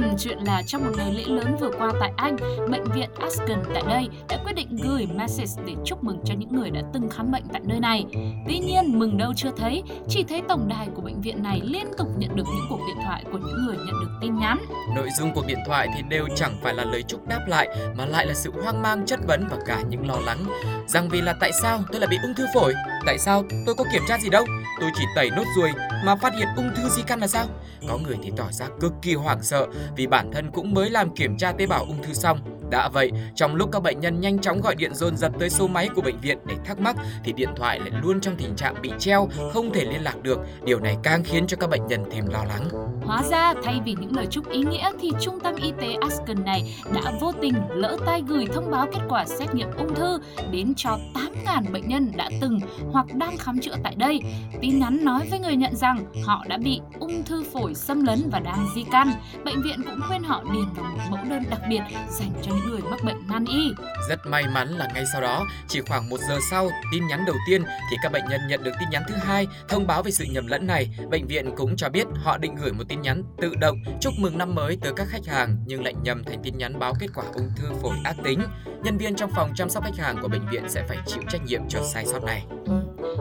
Uhm, 0.00 0.16
chuyện 0.18 0.38
là 0.38 0.62
trong 0.62 0.84
một 0.84 0.90
ngày 0.96 1.12
lễ 1.12 1.24
lớn 1.26 1.56
vừa 1.60 1.70
qua 1.78 1.92
tại 2.00 2.12
Anh, 2.16 2.36
bệnh 2.70 2.84
viện 2.94 3.10
Aston 3.20 3.58
tại 3.74 3.82
đây 3.88 4.08
đã 4.28 4.38
quyết 4.44 4.52
định 4.52 4.76
gửi 4.82 5.06
message 5.14 5.62
để 5.66 5.74
chúc 5.84 6.04
mừng 6.04 6.20
cho 6.24 6.34
những 6.38 6.56
người 6.56 6.70
đã 6.70 6.80
từng 6.92 7.08
khám 7.10 7.30
bệnh 7.30 7.42
tại 7.52 7.62
nơi 7.64 7.80
này. 7.80 8.04
Tuy 8.48 8.58
nhiên, 8.58 8.98
mừng 8.98 9.18
đâu 9.18 9.32
chưa 9.36 9.50
thấy, 9.56 9.82
chỉ 10.08 10.24
thấy 10.28 10.42
tổng 10.48 10.68
đài 10.68 10.88
của 10.94 11.02
bệnh 11.02 11.20
viện 11.20 11.42
này 11.42 11.60
liên 11.64 11.86
tục 11.98 12.08
nhận 12.18 12.36
được 12.36 12.44
những 12.46 12.66
cuộc 12.70 12.80
điện 12.86 12.96
thoại 13.04 13.24
của 13.32 13.38
những 13.38 13.66
người 13.66 13.76
nhận 13.76 14.00
được 14.00 14.10
tin 14.20 14.38
nhắn. 14.38 14.58
Nội 14.94 15.08
dung 15.18 15.32
cuộc 15.34 15.46
điện 15.46 15.58
thoại 15.66 15.88
thì 15.94 16.02
đều 16.08 16.28
chẳng 16.36 16.52
phải 16.62 16.74
là 16.74 16.84
lời 16.84 17.02
chúc 17.02 17.28
đáp 17.28 17.40
lại 17.48 17.68
mà 17.96 18.06
lại 18.06 18.26
là 18.26 18.34
sự 18.34 18.52
hoang 18.62 18.82
mang 18.82 19.06
chất 19.06 19.20
vấn 19.26 19.48
và 19.50 19.56
cả 19.66 19.82
những 19.88 20.08
lo 20.08 20.16
lắng 20.26 20.44
rằng 20.86 21.08
vì 21.08 21.20
là 21.20 21.34
tại 21.40 21.50
sao 21.62 21.82
tôi 21.92 22.00
lại 22.00 22.08
bị 22.10 22.16
ung 22.22 22.34
thư 22.34 22.46
phổi, 22.54 22.74
tại 23.06 23.18
sao 23.18 23.44
tôi 23.66 23.74
có 23.74 23.84
kiểm 23.92 24.02
tra 24.08 24.18
gì 24.18 24.28
đâu, 24.30 24.44
tôi 24.80 24.90
chỉ 24.94 25.04
tẩy 25.16 25.30
nốt 25.30 25.44
ruồi 25.56 25.70
mà 26.04 26.16
phát 26.16 26.34
hiện 26.34 26.48
ung 26.56 26.70
thư 26.76 26.88
di 26.88 27.02
căn 27.06 27.20
là 27.20 27.26
sao? 27.26 27.46
Có 27.88 27.98
người 27.98 28.16
thì 28.22 28.32
tỏ 28.36 28.44
ra 28.50 28.66
cực 28.80 28.92
kỳ 29.02 29.14
hoảng 29.14 29.42
sợ 29.42 29.66
vì 29.96 30.06
bản 30.06 30.30
thân 30.32 30.50
cũng 30.50 30.74
mới 30.74 30.90
làm 30.90 31.14
kiểm 31.14 31.36
tra 31.36 31.52
tế 31.52 31.66
bào 31.66 31.84
ung 31.84 32.02
thư 32.02 32.14
xong. 32.14 32.40
Đã 32.70 32.88
vậy, 32.88 33.10
trong 33.34 33.54
lúc 33.54 33.68
các 33.72 33.82
bệnh 33.82 34.00
nhân 34.00 34.20
nhanh 34.20 34.38
chóng 34.38 34.60
gọi 34.60 34.74
điện 34.74 34.94
dồn 34.94 35.16
dập 35.16 35.32
tới 35.38 35.50
số 35.50 35.68
máy 35.68 35.88
của 35.94 36.02
bệnh 36.02 36.20
viện 36.20 36.38
để 36.46 36.54
thắc 36.64 36.80
mắc 36.80 36.96
thì 37.24 37.32
điện 37.32 37.48
thoại 37.56 37.80
lại 37.80 37.90
luôn 38.02 38.20
trong 38.20 38.36
tình 38.36 38.56
trạng 38.56 38.82
bị 38.82 38.92
treo, 38.98 39.28
không 39.52 39.72
thể 39.72 39.84
liên 39.84 40.02
lạc 40.02 40.22
được. 40.22 40.38
Điều 40.64 40.80
này 40.80 40.96
càng 41.02 41.24
khiến 41.24 41.46
cho 41.46 41.56
các 41.56 41.70
bệnh 41.70 41.86
nhân 41.86 42.04
thêm 42.12 42.26
lo 42.26 42.44
lắng. 42.44 42.68
Hóa 43.10 43.22
ra, 43.22 43.54
thay 43.64 43.80
vì 43.84 43.94
những 44.00 44.16
lời 44.16 44.26
chúc 44.30 44.50
ý 44.50 44.62
nghĩa 44.62 44.90
thì 45.00 45.10
trung 45.20 45.40
tâm 45.40 45.54
y 45.56 45.72
tế 45.80 45.96
Aspen 46.00 46.44
này 46.44 46.74
đã 46.94 47.12
vô 47.20 47.32
tình 47.40 47.54
lỡ 47.70 47.96
tay 48.06 48.22
gửi 48.26 48.46
thông 48.46 48.70
báo 48.70 48.86
kết 48.92 49.00
quả 49.08 49.24
xét 49.26 49.54
nghiệm 49.54 49.68
ung 49.76 49.94
thư 49.94 50.18
đến 50.50 50.74
cho 50.76 50.98
8.000 51.44 51.72
bệnh 51.72 51.88
nhân 51.88 52.12
đã 52.16 52.30
từng 52.40 52.58
hoặc 52.92 53.06
đang 53.14 53.36
khám 53.36 53.60
chữa 53.60 53.74
tại 53.82 53.94
đây. 53.94 54.20
Tin 54.60 54.78
nhắn 54.78 55.04
nói 55.04 55.26
với 55.30 55.38
người 55.38 55.56
nhận 55.56 55.76
rằng 55.76 56.04
họ 56.24 56.44
đã 56.48 56.56
bị 56.56 56.80
ung 57.00 57.24
thư 57.24 57.44
phổi 57.52 57.74
xâm 57.74 58.04
lấn 58.04 58.28
và 58.32 58.40
đang 58.40 58.66
di 58.74 58.84
căn. 58.92 59.12
Bệnh 59.44 59.62
viện 59.62 59.82
cũng 59.82 60.00
khuyên 60.08 60.22
họ 60.22 60.44
điền 60.52 60.64
vào 60.76 60.90
một 60.96 61.02
mẫu 61.10 61.24
đơn 61.30 61.42
đặc 61.50 61.60
biệt 61.68 61.82
dành 62.10 62.32
cho 62.42 62.52
những 62.54 62.70
người 62.70 62.82
mắc 62.90 63.04
bệnh 63.04 63.28
nan 63.28 63.44
y. 63.44 63.70
Rất 64.08 64.26
may 64.26 64.44
mắn 64.54 64.68
là 64.68 64.88
ngay 64.94 65.04
sau 65.12 65.20
đó, 65.20 65.46
chỉ 65.68 65.80
khoảng 65.80 66.08
một 66.08 66.20
giờ 66.28 66.38
sau 66.50 66.70
tin 66.92 67.06
nhắn 67.06 67.24
đầu 67.26 67.36
tiên 67.46 67.62
thì 67.90 67.96
các 68.02 68.12
bệnh 68.12 68.24
nhân 68.30 68.40
nhận 68.48 68.64
được 68.64 68.72
tin 68.80 68.90
nhắn 68.90 69.02
thứ 69.08 69.14
hai 69.14 69.46
thông 69.68 69.86
báo 69.86 70.02
về 70.02 70.10
sự 70.10 70.24
nhầm 70.30 70.46
lẫn 70.46 70.66
này. 70.66 70.88
Bệnh 71.10 71.26
viện 71.26 71.50
cũng 71.56 71.76
cho 71.76 71.88
biết 71.88 72.06
họ 72.22 72.38
định 72.38 72.54
gửi 72.54 72.72
một 72.72 72.84
tin 72.88 72.99
nhắn 73.02 73.22
tự 73.40 73.54
động 73.54 73.76
chúc 74.00 74.12
mừng 74.18 74.38
năm 74.38 74.54
mới 74.54 74.78
tới 74.80 74.92
các 74.96 75.08
khách 75.10 75.26
hàng, 75.26 75.56
nhưng 75.66 75.84
lại 75.84 75.94
nhầm 76.02 76.24
thành 76.24 76.40
tin 76.42 76.58
nhắn 76.58 76.78
báo 76.78 76.94
kết 77.00 77.08
quả 77.14 77.24
ung 77.34 77.48
thư 77.56 77.68
phổi 77.82 77.96
ác 78.04 78.16
tính. 78.24 78.40
Nhân 78.84 78.96
viên 78.96 79.14
trong 79.14 79.30
phòng 79.36 79.52
chăm 79.54 79.70
sóc 79.70 79.84
khách 79.84 79.96
hàng 80.04 80.16
của 80.22 80.28
bệnh 80.28 80.48
viện 80.50 80.64
sẽ 80.68 80.84
phải 80.88 80.98
chịu 81.06 81.22
trách 81.28 81.44
nhiệm 81.46 81.68
cho 81.68 81.80
sai 81.82 82.06
sót 82.06 82.24
này. 82.24 82.46
Ừ. 82.66 82.79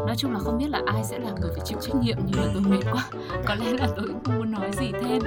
Nói 0.10 0.16
chung 0.16 0.34
là 0.34 0.40
không 0.40 0.58
biết 0.58 0.70
là 0.70 0.82
ai 0.86 1.04
sẽ 1.04 1.20
là 1.20 1.32
người 1.42 1.52
phải 1.56 1.66
chịu 1.66 1.78
trách 1.82 1.96
nhiệm 1.96 2.18
nhưng 2.26 2.40
là 2.40 2.52
tôi 2.54 2.62
mệt 2.62 2.84
quá. 2.94 3.06
Có 3.46 3.56
lẽ 3.56 3.74
là 3.74 3.88
tôi 3.96 4.08
cũng 4.08 4.24
không 4.24 4.38
muốn 4.38 4.52
nói 4.52 4.72
gì 4.80 4.92
thêm. 5.02 5.22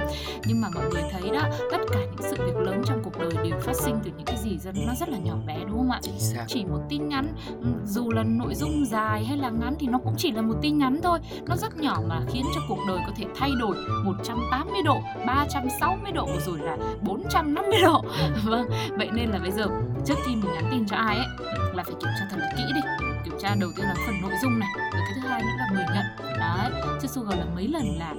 Nhưng 0.45 0.61
mà 0.61 0.67
mọi 0.75 0.83
người 0.91 1.01
thấy 1.11 1.29
đó, 1.33 1.41
tất 1.71 1.77
cả 1.93 1.99
những 1.99 2.31
sự 2.31 2.35
việc 2.45 2.57
lớn 2.57 2.81
trong 2.85 3.03
cuộc 3.03 3.17
đời 3.19 3.31
đều 3.43 3.59
phát 3.59 3.75
sinh 3.75 3.99
từ 4.03 4.11
những 4.17 4.25
cái 4.25 4.37
gì 4.37 4.57
rất 4.57 4.71
nó 4.87 4.93
rất 4.99 5.09
là 5.09 5.17
nhỏ 5.17 5.35
bé 5.47 5.57
đúng 5.59 5.77
không 5.77 5.91
ạ? 5.91 5.99
Chỉ 6.47 6.65
một 6.65 6.79
tin 6.89 7.07
nhắn 7.07 7.27
ừ, 7.61 7.67
dù 7.85 8.11
là 8.11 8.23
nội 8.23 8.55
dung 8.55 8.85
dài 8.85 9.25
hay 9.25 9.37
là 9.37 9.49
ngắn 9.49 9.75
thì 9.79 9.87
nó 9.87 9.97
cũng 10.03 10.13
chỉ 10.17 10.31
là 10.31 10.41
một 10.41 10.55
tin 10.61 10.77
nhắn 10.77 10.99
thôi. 11.03 11.19
Nó 11.47 11.55
rất 11.55 11.77
nhỏ 11.77 12.01
mà 12.07 12.21
khiến 12.29 12.45
cho 12.55 12.61
cuộc 12.69 12.79
đời 12.87 12.99
có 13.07 13.13
thể 13.15 13.25
thay 13.35 13.51
đổi 13.59 13.75
180 14.03 14.81
độ, 14.85 15.01
360 15.27 16.11
độ 16.11 16.27
rồi 16.45 16.59
là 16.59 16.77
450 17.01 17.81
độ. 17.81 18.03
Vâng, 18.45 18.69
vậy 18.97 19.09
nên 19.13 19.29
là 19.29 19.39
bây 19.39 19.51
giờ 19.51 19.65
trước 20.05 20.15
khi 20.25 20.35
mình 20.35 20.53
nhắn 20.53 20.67
tin 20.71 20.85
cho 20.85 20.95
ai 20.95 21.17
ấy 21.17 21.27
là 21.73 21.83
phải 21.83 21.93
kiểm 21.99 22.09
tra 22.19 22.27
thật 22.31 22.37
là 22.39 22.53
kỹ 22.57 22.63
đi 22.73 22.81
kiểm 23.25 23.33
tra 23.39 23.55
đầu 23.55 23.71
tiên 23.75 23.85
là 23.85 23.95
phần 24.05 24.21
nội 24.21 24.31
dung 24.41 24.59
này. 24.59 24.69
Rồi 24.93 25.01
cái 25.05 25.13
thứ 25.15 25.27
hai 25.27 25.41
nữa 25.41 25.55
là 25.57 25.67
người 25.73 25.85
nhận. 25.95 26.05
Đấy 26.39 26.71
chứ 27.01 27.07
Sugar 27.07 27.39
là 27.39 27.45
mấy 27.55 27.67
lần 27.67 27.99
là 27.99 28.13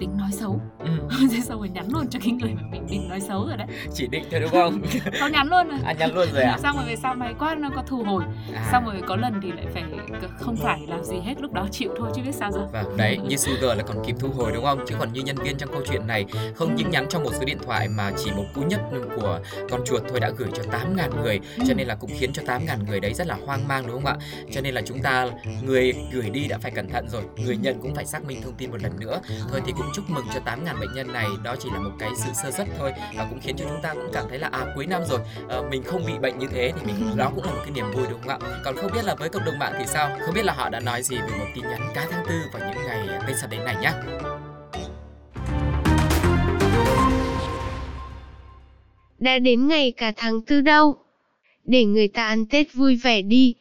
tính 0.00 0.16
nói 0.18 0.28
xấu. 0.32 0.60
Ừ. 0.78 0.88
thế 1.32 1.40
xong 1.40 1.58
rồi 1.58 1.68
nhắn 1.68 1.88
luôn 1.92 2.08
cho 2.10 2.18
cái 2.24 2.32
người 2.32 2.54
mà 2.54 2.62
mình 2.70 2.86
định 2.90 3.08
nói 3.08 3.20
xấu 3.20 3.46
rồi 3.46 3.56
đấy. 3.56 3.66
Chỉ 3.94 4.06
định 4.06 4.24
thôi 4.30 4.40
đúng 4.40 4.50
không? 4.50 4.82
Có 5.20 5.26
nhắn 5.26 5.48
luôn 5.48 5.68
rồi. 5.68 5.78
À 5.84 5.92
nhắn 5.92 6.14
luôn 6.14 6.28
rồi 6.32 6.42
à? 6.42 6.58
Xong 6.62 6.76
rồi 6.76 6.84
về 6.86 6.96
sau 6.96 7.14
may 7.14 7.34
quá 7.38 7.54
nó 7.54 7.70
có 7.76 7.82
thu 7.86 8.02
hồi. 8.02 8.24
À. 8.54 8.68
xong 8.72 8.84
rồi 8.84 9.02
có 9.06 9.16
lần 9.16 9.40
thì 9.42 9.52
lại 9.52 9.66
phải 9.74 9.84
không 10.38 10.56
phải 10.56 10.80
làm 10.86 11.04
gì 11.04 11.16
hết 11.24 11.34
lúc 11.40 11.52
đó 11.52 11.66
chịu 11.70 11.90
thôi 11.98 12.10
chứ 12.14 12.22
biết 12.22 12.34
sao 12.34 12.52
giờ. 12.52 12.66
Vâng 12.72 12.96
đấy 12.96 13.18
như 13.28 13.36
Sugar 13.36 13.78
là 13.78 13.82
còn 13.86 14.04
kịp 14.06 14.16
thu 14.20 14.28
hồi 14.28 14.52
đúng 14.54 14.64
không? 14.64 14.84
Chứ 14.88 14.94
còn 14.98 15.12
như 15.12 15.20
nhân 15.20 15.36
viên 15.36 15.56
trong 15.58 15.72
câu 15.72 15.82
chuyện 15.88 16.06
này 16.06 16.24
không 16.54 16.74
những 16.74 16.90
nhắn 16.90 17.06
trong 17.08 17.22
một 17.22 17.30
số 17.32 17.44
điện 17.44 17.58
thoại 17.66 17.88
mà 17.88 18.12
chỉ 18.24 18.30
một 18.36 18.44
cú 18.54 18.60
nhấp 18.62 18.80
của 19.16 19.40
con 19.70 19.80
chuột 19.84 20.02
thôi 20.08 20.20
đã 20.20 20.30
gửi 20.30 20.48
cho 20.54 20.62
8.000 20.62 21.22
người. 21.22 21.40
Ừ. 21.56 21.64
cho 21.68 21.74
nên 21.74 21.86
là 21.86 21.94
cũng 21.94 22.10
khiến 22.18 22.32
cho 22.32 22.42
8.000 22.42 22.86
người 22.86 23.00
đấy 23.00 23.14
rất 23.14 23.26
là 23.26 23.36
hoang 23.46 23.68
mang 23.68 23.86
đúng 23.86 23.96
không 23.96 24.06
ạ? 24.06 24.16
Cho 24.52 24.60
nên 24.60 24.74
là 24.74 24.82
chúng 24.86 25.02
ta 25.02 25.28
người 25.62 25.94
gửi 26.12 26.30
đi 26.30 26.48
đã 26.48 26.58
phải 26.58 26.70
cẩn 26.70 26.88
thận 26.88 27.08
rồi 27.08 27.22
người 27.36 27.56
nhận 27.56 27.78
cũng 27.82 27.94
phải 27.94 28.06
xác 28.06 28.24
minh 28.24 28.42
thông 28.42 28.54
tin 28.54 28.70
một 28.70 28.82
lần 28.82 29.00
nữa. 29.00 29.20
Thôi 29.50 29.60
thì 29.66 29.72
cũng 29.76 29.86
chúc 29.94 30.10
mừng 30.10 30.24
cho 30.34 30.40
8.000 30.40 30.80
bệnh 30.80 30.92
nhân 30.94 31.12
này. 31.12 31.26
Đó 31.42 31.56
chỉ 31.58 31.68
là 31.72 31.78
một 31.78 31.90
cái 31.98 32.10
sự 32.16 32.30
sơ 32.42 32.50
xuất 32.50 32.66
thôi 32.78 32.92
và 33.16 33.26
cũng 33.30 33.40
khiến 33.40 33.56
cho 33.56 33.64
chúng 33.68 33.82
ta 33.82 33.94
cũng 33.94 34.10
cảm 34.12 34.24
thấy 34.28 34.38
là 34.38 34.48
à 34.52 34.66
cuối 34.74 34.86
năm 34.86 35.02
rồi 35.08 35.20
à, 35.48 35.56
mình 35.70 35.82
không 35.82 36.06
bị 36.06 36.12
bệnh 36.22 36.38
như 36.38 36.46
thế 36.50 36.72
thì 36.76 36.86
mình 36.86 37.16
đó 37.16 37.30
cũng 37.34 37.44
là 37.44 37.50
một 37.50 37.60
cái 37.62 37.70
niềm 37.70 37.90
vui 37.94 38.06
đúng 38.10 38.20
không 38.20 38.28
ạ? 38.28 38.60
Còn 38.64 38.76
không 38.76 38.90
biết 38.94 39.04
là 39.04 39.14
với 39.14 39.28
cộng 39.28 39.44
đồng 39.44 39.58
mạng 39.58 39.72
thì 39.78 39.84
sao? 39.86 40.18
Không 40.20 40.34
biết 40.34 40.44
là 40.44 40.52
họ 40.52 40.68
đã 40.68 40.80
nói 40.80 41.02
gì 41.02 41.16
về 41.16 41.38
một 41.38 41.46
tin 41.54 41.64
nhắn 41.64 41.80
cá 41.94 42.06
tháng 42.10 42.24
tư 42.28 42.34
vào 42.52 42.70
những 42.70 42.86
ngày 42.86 43.08
tết 43.26 43.36
sắp 43.40 43.50
đến 43.50 43.64
này 43.64 43.76
nhé 43.82 43.92
đã 49.18 49.38
đến 49.38 49.68
ngày 49.68 49.92
cả 49.96 50.12
tháng 50.16 50.42
tư 50.42 50.60
đâu? 50.60 50.96
Để 51.64 51.84
người 51.84 52.08
ta 52.08 52.26
ăn 52.26 52.46
tết 52.46 52.74
vui 52.74 52.96
vẻ 52.96 53.22
đi. 53.22 53.54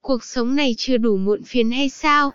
Cuộc 0.00 0.24
sống 0.24 0.56
này 0.56 0.74
chưa 0.78 0.96
đủ 0.96 1.16
muộn 1.16 1.42
phiền 1.42 1.70
hay 1.70 1.88
sao? 1.88 2.32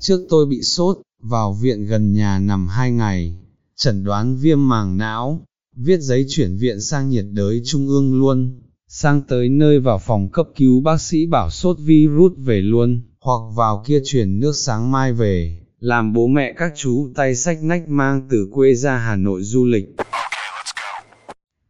Trước 0.00 0.26
tôi 0.28 0.46
bị 0.46 0.62
sốt 0.62 0.98
vào 1.22 1.52
viện 1.52 1.86
gần 1.86 2.12
nhà 2.12 2.38
nằm 2.38 2.68
hai 2.68 2.90
ngày, 2.90 3.34
chẩn 3.76 4.04
đoán 4.04 4.36
viêm 4.36 4.68
màng 4.68 4.96
não, 4.96 5.40
viết 5.76 6.00
giấy 6.00 6.26
chuyển 6.28 6.56
viện 6.56 6.80
sang 6.80 7.10
nhiệt 7.10 7.24
đới 7.32 7.62
trung 7.64 7.88
ương 7.88 8.18
luôn, 8.18 8.60
sang 8.88 9.22
tới 9.28 9.48
nơi 9.48 9.80
vào 9.80 9.98
phòng 9.98 10.28
cấp 10.28 10.46
cứu 10.56 10.80
bác 10.80 11.00
sĩ 11.00 11.26
bảo 11.26 11.50
sốt 11.50 11.76
virus 11.78 12.32
về 12.36 12.60
luôn, 12.60 13.00
hoặc 13.20 13.40
vào 13.56 13.84
kia 13.86 14.00
chuyển 14.04 14.40
nước 14.40 14.52
sáng 14.56 14.90
mai 14.90 15.12
về, 15.12 15.58
làm 15.80 16.12
bố 16.12 16.26
mẹ 16.26 16.52
các 16.56 16.72
chú 16.76 17.08
tay 17.14 17.34
sách 17.34 17.62
nách 17.62 17.88
mang 17.88 18.26
từ 18.30 18.48
quê 18.52 18.74
ra 18.74 18.98
Hà 18.98 19.16
Nội 19.16 19.42
du 19.42 19.64
lịch. 19.64 19.96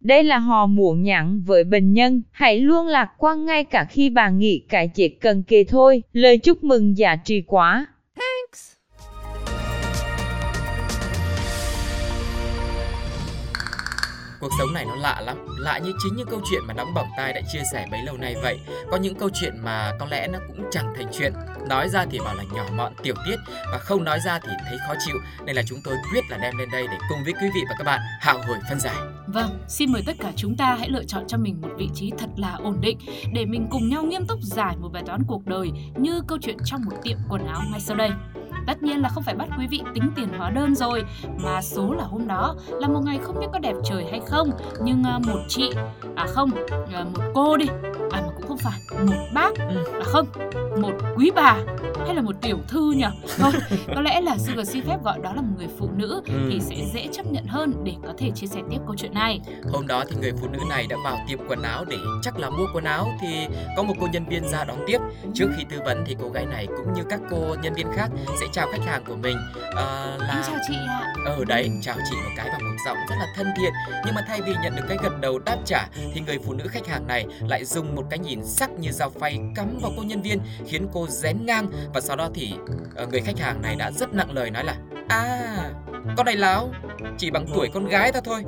Đây 0.01 0.23
là 0.23 0.39
hò 0.39 0.67
muộn 0.67 1.03
nhặn 1.03 1.43
với 1.43 1.65
bệnh 1.65 1.93
nhân, 1.93 2.23
hãy 2.31 2.61
luôn 2.61 2.87
lạc 2.87 3.09
quan 3.19 3.45
ngay 3.45 3.65
cả 3.65 3.87
khi 3.91 4.11
bà 4.11 4.31
nghĩ 4.31 4.63
cái 4.69 4.89
chết 4.95 5.09
cần 5.21 5.43
kề 5.43 5.65
thôi, 5.65 6.03
lời 6.13 6.39
chúc 6.39 6.65
mừng 6.65 6.99
giá 6.99 7.17
trị 7.17 7.43
quá. 7.47 7.87
Cuộc 14.43 14.51
sống 14.59 14.73
này 14.73 14.85
nó 14.85 14.95
lạ 14.97 15.21
lắm, 15.21 15.37
lạ 15.59 15.79
như 15.79 15.93
chính 16.03 16.17
những 16.17 16.29
câu 16.31 16.41
chuyện 16.51 16.63
mà 16.67 16.75
nóng 16.75 16.95
bỏng 16.95 17.09
tai 17.17 17.33
đã 17.33 17.41
chia 17.53 17.63
sẻ 17.73 17.87
bấy 17.91 18.03
lâu 18.03 18.17
nay 18.17 18.35
vậy. 18.43 18.61
Có 18.91 18.97
những 18.97 19.15
câu 19.15 19.31
chuyện 19.35 19.55
mà 19.65 19.93
có 20.01 20.07
lẽ 20.11 20.29
nó 20.33 20.39
cũng 20.49 20.65
chẳng 20.71 20.95
thành 20.97 21.07
chuyện. 21.19 21.33
Nói 21.69 21.89
ra 21.89 22.05
thì 22.11 22.19
bảo 22.19 22.35
là 22.35 22.45
nhỏ 22.55 22.65
mọn 22.77 22.93
tiểu 23.03 23.15
tiết 23.27 23.37
và 23.73 23.79
không 23.79 24.05
nói 24.05 24.21
ra 24.21 24.39
thì 24.39 24.49
thấy 24.69 24.79
khó 24.87 24.95
chịu. 25.07 25.17
Nên 25.45 25.57
là 25.57 25.63
chúng 25.67 25.79
tôi 25.85 25.97
quyết 26.13 26.21
là 26.31 26.37
đem 26.37 26.59
lên 26.59 26.69
đây 26.73 26.87
để 26.91 26.97
cùng 27.09 27.25
với 27.25 27.33
quý 27.33 27.51
vị 27.55 27.61
và 27.69 27.75
các 27.79 27.85
bạn 27.85 28.01
hào 28.21 28.39
hồi 28.39 28.57
phân 28.69 28.81
giải. 28.81 28.97
Vâng, 29.27 29.65
xin 29.69 29.93
mời 29.93 30.03
tất 30.07 30.17
cả 30.21 30.33
chúng 30.37 30.57
ta 30.57 30.75
hãy 30.79 30.89
lựa 30.89 31.05
chọn 31.05 31.25
cho 31.29 31.39
mình 31.39 31.61
một 31.61 31.71
vị 31.77 31.89
trí 31.95 32.13
thật 32.19 32.31
là 32.37 32.53
ổn 32.53 32.81
định 32.81 32.99
để 33.35 33.45
mình 33.45 33.67
cùng 33.71 33.89
nhau 33.89 34.03
nghiêm 34.03 34.27
túc 34.27 34.39
giải 34.43 34.77
một 34.77 34.89
bài 34.93 35.03
toán 35.07 35.23
cuộc 35.27 35.47
đời 35.47 35.71
như 35.97 36.23
câu 36.29 36.39
chuyện 36.43 36.57
trong 36.65 36.85
một 36.85 36.97
tiệm 37.03 37.19
quần 37.29 37.47
áo 37.47 37.63
ngay 37.71 37.81
sau 37.81 37.97
đây. 37.97 38.11
Tất 38.67 38.83
nhiên 38.83 39.03
là 39.03 39.09
không 39.09 39.23
phải 39.23 39.35
bắt 39.35 39.49
quý 39.59 39.67
vị 39.67 39.83
tính 39.95 40.11
tiền 40.17 40.29
hóa 40.39 40.51
đơn 40.51 40.75
rồi, 40.75 41.05
mà 41.39 41.63
số 41.63 41.93
là 41.93 42.05
hôm 42.05 42.27
đó 42.27 42.57
là 42.69 42.89
một 42.89 43.01
ngày 43.05 43.19
không 43.23 43.41
biết 43.41 43.47
có 43.53 43.59
đẹp 43.59 43.75
trời 43.85 44.07
hay 44.11 44.21
không, 44.27 44.51
nhưng 44.83 45.05
à, 45.05 45.19
một 45.27 45.39
chị, 45.49 45.71
à 46.17 46.27
không, 46.27 46.51
à, 46.93 47.05
một 47.05 47.23
cô 47.35 47.57
đi, 47.57 47.67
không 48.53 48.59
phải 48.59 48.81
một 49.07 49.27
bác 49.35 49.51
Ừ. 49.59 49.65
à 50.01 50.05
không 50.05 50.27
một 50.81 50.93
quý 51.17 51.31
bà 51.35 51.57
hay 52.07 52.15
là 52.15 52.23
một 52.23 52.35
tiểu 52.43 52.59
thư 52.69 52.93
nhỉ 52.97 53.05
thôi 53.39 53.53
có 53.95 54.01
lẽ 54.01 54.21
là 54.21 54.37
Sugar 54.39 54.71
xin 54.71 54.85
phép 54.87 54.97
gọi 55.05 55.19
đó 55.23 55.33
là 55.35 55.43
một 55.43 55.55
người 55.59 55.69
phụ 55.79 55.89
nữ 55.97 56.23
Ừ. 56.27 56.33
thì 56.51 56.61
sẽ 56.61 56.77
dễ 56.95 57.09
chấp 57.13 57.27
nhận 57.27 57.45
hơn 57.47 57.75
để 57.85 57.93
có 58.07 58.13
thể 58.19 58.31
chia 58.35 58.47
sẻ 58.47 58.61
tiếp 58.71 58.79
câu 58.87 58.95
chuyện 58.99 59.15
này 59.15 59.41
Hôm 59.73 59.87
đó 59.87 60.05
thì 60.11 60.17
người 60.21 60.33
phụ 60.41 60.49
nữ 60.49 60.59
này 60.69 60.87
đã 60.87 60.97
vào 61.05 61.19
tiệm 61.29 61.39
quần 61.49 61.63
áo 61.63 61.85
để 61.85 61.97
chắc 62.23 62.39
là 62.39 62.51
mua 62.51 62.67
quần 62.75 62.85
áo 62.85 63.09
thì 63.21 63.47
có 63.77 63.83
một 63.83 63.95
cô 64.01 64.07
nhân 64.13 64.25
viên 64.29 64.49
ra 64.49 64.65
đón 64.65 64.77
tiếp. 64.87 64.99
Trước 65.35 65.47
khi 65.57 65.65
tư 65.71 65.77
vấn 65.85 66.05
thì 66.07 66.17
cô 66.23 66.29
gái 66.29 66.47
này 66.47 66.67
cũng 66.67 66.93
như 66.93 67.03
các 67.11 67.21
cô 67.31 67.57
nhân 67.63 67.75
viên 67.75 67.87
khác 67.97 68.09
sẽ 68.41 68.47
chào 68.53 68.67
khách 68.73 68.85
hàng 68.87 69.05
của 69.09 69.17
mình 69.17 69.37
em 69.77 70.21
là 70.21 70.43
chào 70.47 70.57
chị 70.69 70.75
ạ 70.89 71.13
ở 71.25 71.45
đấy 71.45 71.71
chào 71.83 71.97
chị 72.11 72.17
một 72.25 72.31
cái 72.37 72.49
bằng 72.53 72.65
một 72.65 72.77
giọng 72.87 72.97
rất 73.11 73.17
là 73.19 73.27
thân 73.37 73.47
thiện 73.59 73.73
nhưng 74.07 74.15
mà 74.15 74.21
thay 74.29 74.41
vì 74.43 74.53
nhận 74.63 74.77
được 74.77 74.83
cái 74.89 74.99
gật 75.03 75.21
đầu 75.21 75.39
đáp 75.39 75.57
trả 75.65 75.89
thì 76.15 76.21
người 76.27 76.39
phụ 76.47 76.53
nữ 76.53 76.65
khách 76.69 76.87
hàng 76.87 77.07
này 77.07 77.27
lại 77.49 77.65
dùng 77.65 77.95
một 77.95 78.05
cái 78.11 78.19
nhìn 78.19 78.42
sắc 78.45 78.71
như 78.71 78.91
dao 78.93 79.11
phay 79.11 79.39
cắm 79.55 79.79
vào 79.83 79.93
cô 79.97 80.03
nhân 80.03 80.23
viên, 80.23 80.41
khiến 80.67 80.89
cô 80.93 81.07
rén 81.07 81.47
ngang 81.47 81.67
và 81.95 82.01
sau 82.01 82.17
đó 82.17 82.29
thì 82.35 82.55
ờ, 82.95 83.07
người 83.07 83.21
khách 83.21 83.39
hàng 83.39 83.63
này 83.63 83.77
đã 83.77 83.91
rất 83.91 84.15
nặng 84.15 84.33
lời 84.33 84.51
nói 84.51 84.65
là 84.65 84.77
à 85.09 85.73
con 86.17 86.27
này 86.27 86.37
láo, 86.37 86.71
chỉ 87.19 87.31
bằng 87.31 87.47
tuổi 87.55 87.69
con 87.75 87.89
gái 87.89 88.13
ta 88.13 88.21
thôi 88.25 88.45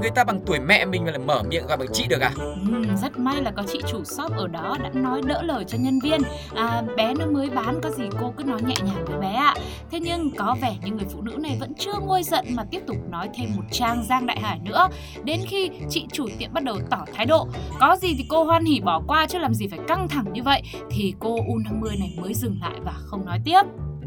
người 0.00 0.10
ta 0.10 0.24
bằng 0.24 0.40
tuổi 0.46 0.60
mẹ 0.60 0.84
mình 0.84 1.04
mà 1.04 1.10
lại 1.10 1.18
mở 1.18 1.42
miệng 1.42 1.66
gọi 1.66 1.76
bằng 1.76 1.88
chị 1.92 2.06
được 2.08 2.20
à? 2.20 2.30
Ừm, 2.36 2.96
rất 2.96 3.18
may 3.18 3.42
là 3.42 3.50
có 3.50 3.62
chị 3.72 3.80
chủ 3.88 4.04
shop 4.04 4.32
ở 4.36 4.48
đó 4.48 4.76
đã 4.82 4.90
nói 4.94 5.20
đỡ 5.26 5.42
lời 5.42 5.64
cho 5.68 5.78
nhân 5.78 5.98
viên. 6.00 6.20
À, 6.54 6.82
bé 6.96 7.14
nó 7.14 7.26
mới 7.26 7.50
bán 7.50 7.80
có 7.82 7.90
gì 7.90 8.04
cô 8.20 8.32
cứ 8.36 8.44
nói 8.44 8.62
nhẹ 8.62 8.74
nhàng 8.84 9.04
với 9.06 9.20
bé 9.20 9.32
ạ. 9.32 9.54
Thế 9.90 10.00
nhưng 10.00 10.30
có 10.36 10.56
vẻ 10.60 10.76
như 10.84 10.92
người 10.92 11.06
phụ 11.10 11.22
nữ 11.22 11.36
này 11.38 11.56
vẫn 11.60 11.72
chưa 11.78 11.94
nguôi 12.00 12.22
giận 12.22 12.44
mà 12.50 12.64
tiếp 12.70 12.80
tục 12.86 12.96
nói 13.10 13.28
thêm 13.34 13.48
một 13.56 13.62
trang 13.70 14.04
giang 14.08 14.26
đại 14.26 14.40
hải 14.40 14.58
nữa. 14.58 14.88
Đến 15.24 15.40
khi 15.46 15.70
chị 15.90 16.06
chủ 16.12 16.26
tiệm 16.38 16.52
bắt 16.52 16.64
đầu 16.64 16.78
tỏ 16.90 17.04
thái 17.14 17.26
độ 17.26 17.48
có 17.80 17.96
gì 17.96 18.14
thì 18.18 18.26
cô 18.28 18.44
hoan 18.44 18.64
hỉ 18.64 18.80
bỏ 18.80 19.02
qua 19.06 19.26
chứ 19.28 19.38
làm 19.38 19.54
gì 19.54 19.68
phải 19.68 19.78
căng 19.88 20.08
thẳng 20.08 20.32
như 20.32 20.42
vậy? 20.42 20.62
thì 20.90 21.14
cô 21.18 21.36
U50 21.36 21.98
này 21.98 22.14
mới 22.20 22.34
dừng 22.34 22.58
lại 22.60 22.74
và 22.84 22.92
không 22.96 23.24
nói 23.24 23.40
tiếp. 23.44 23.60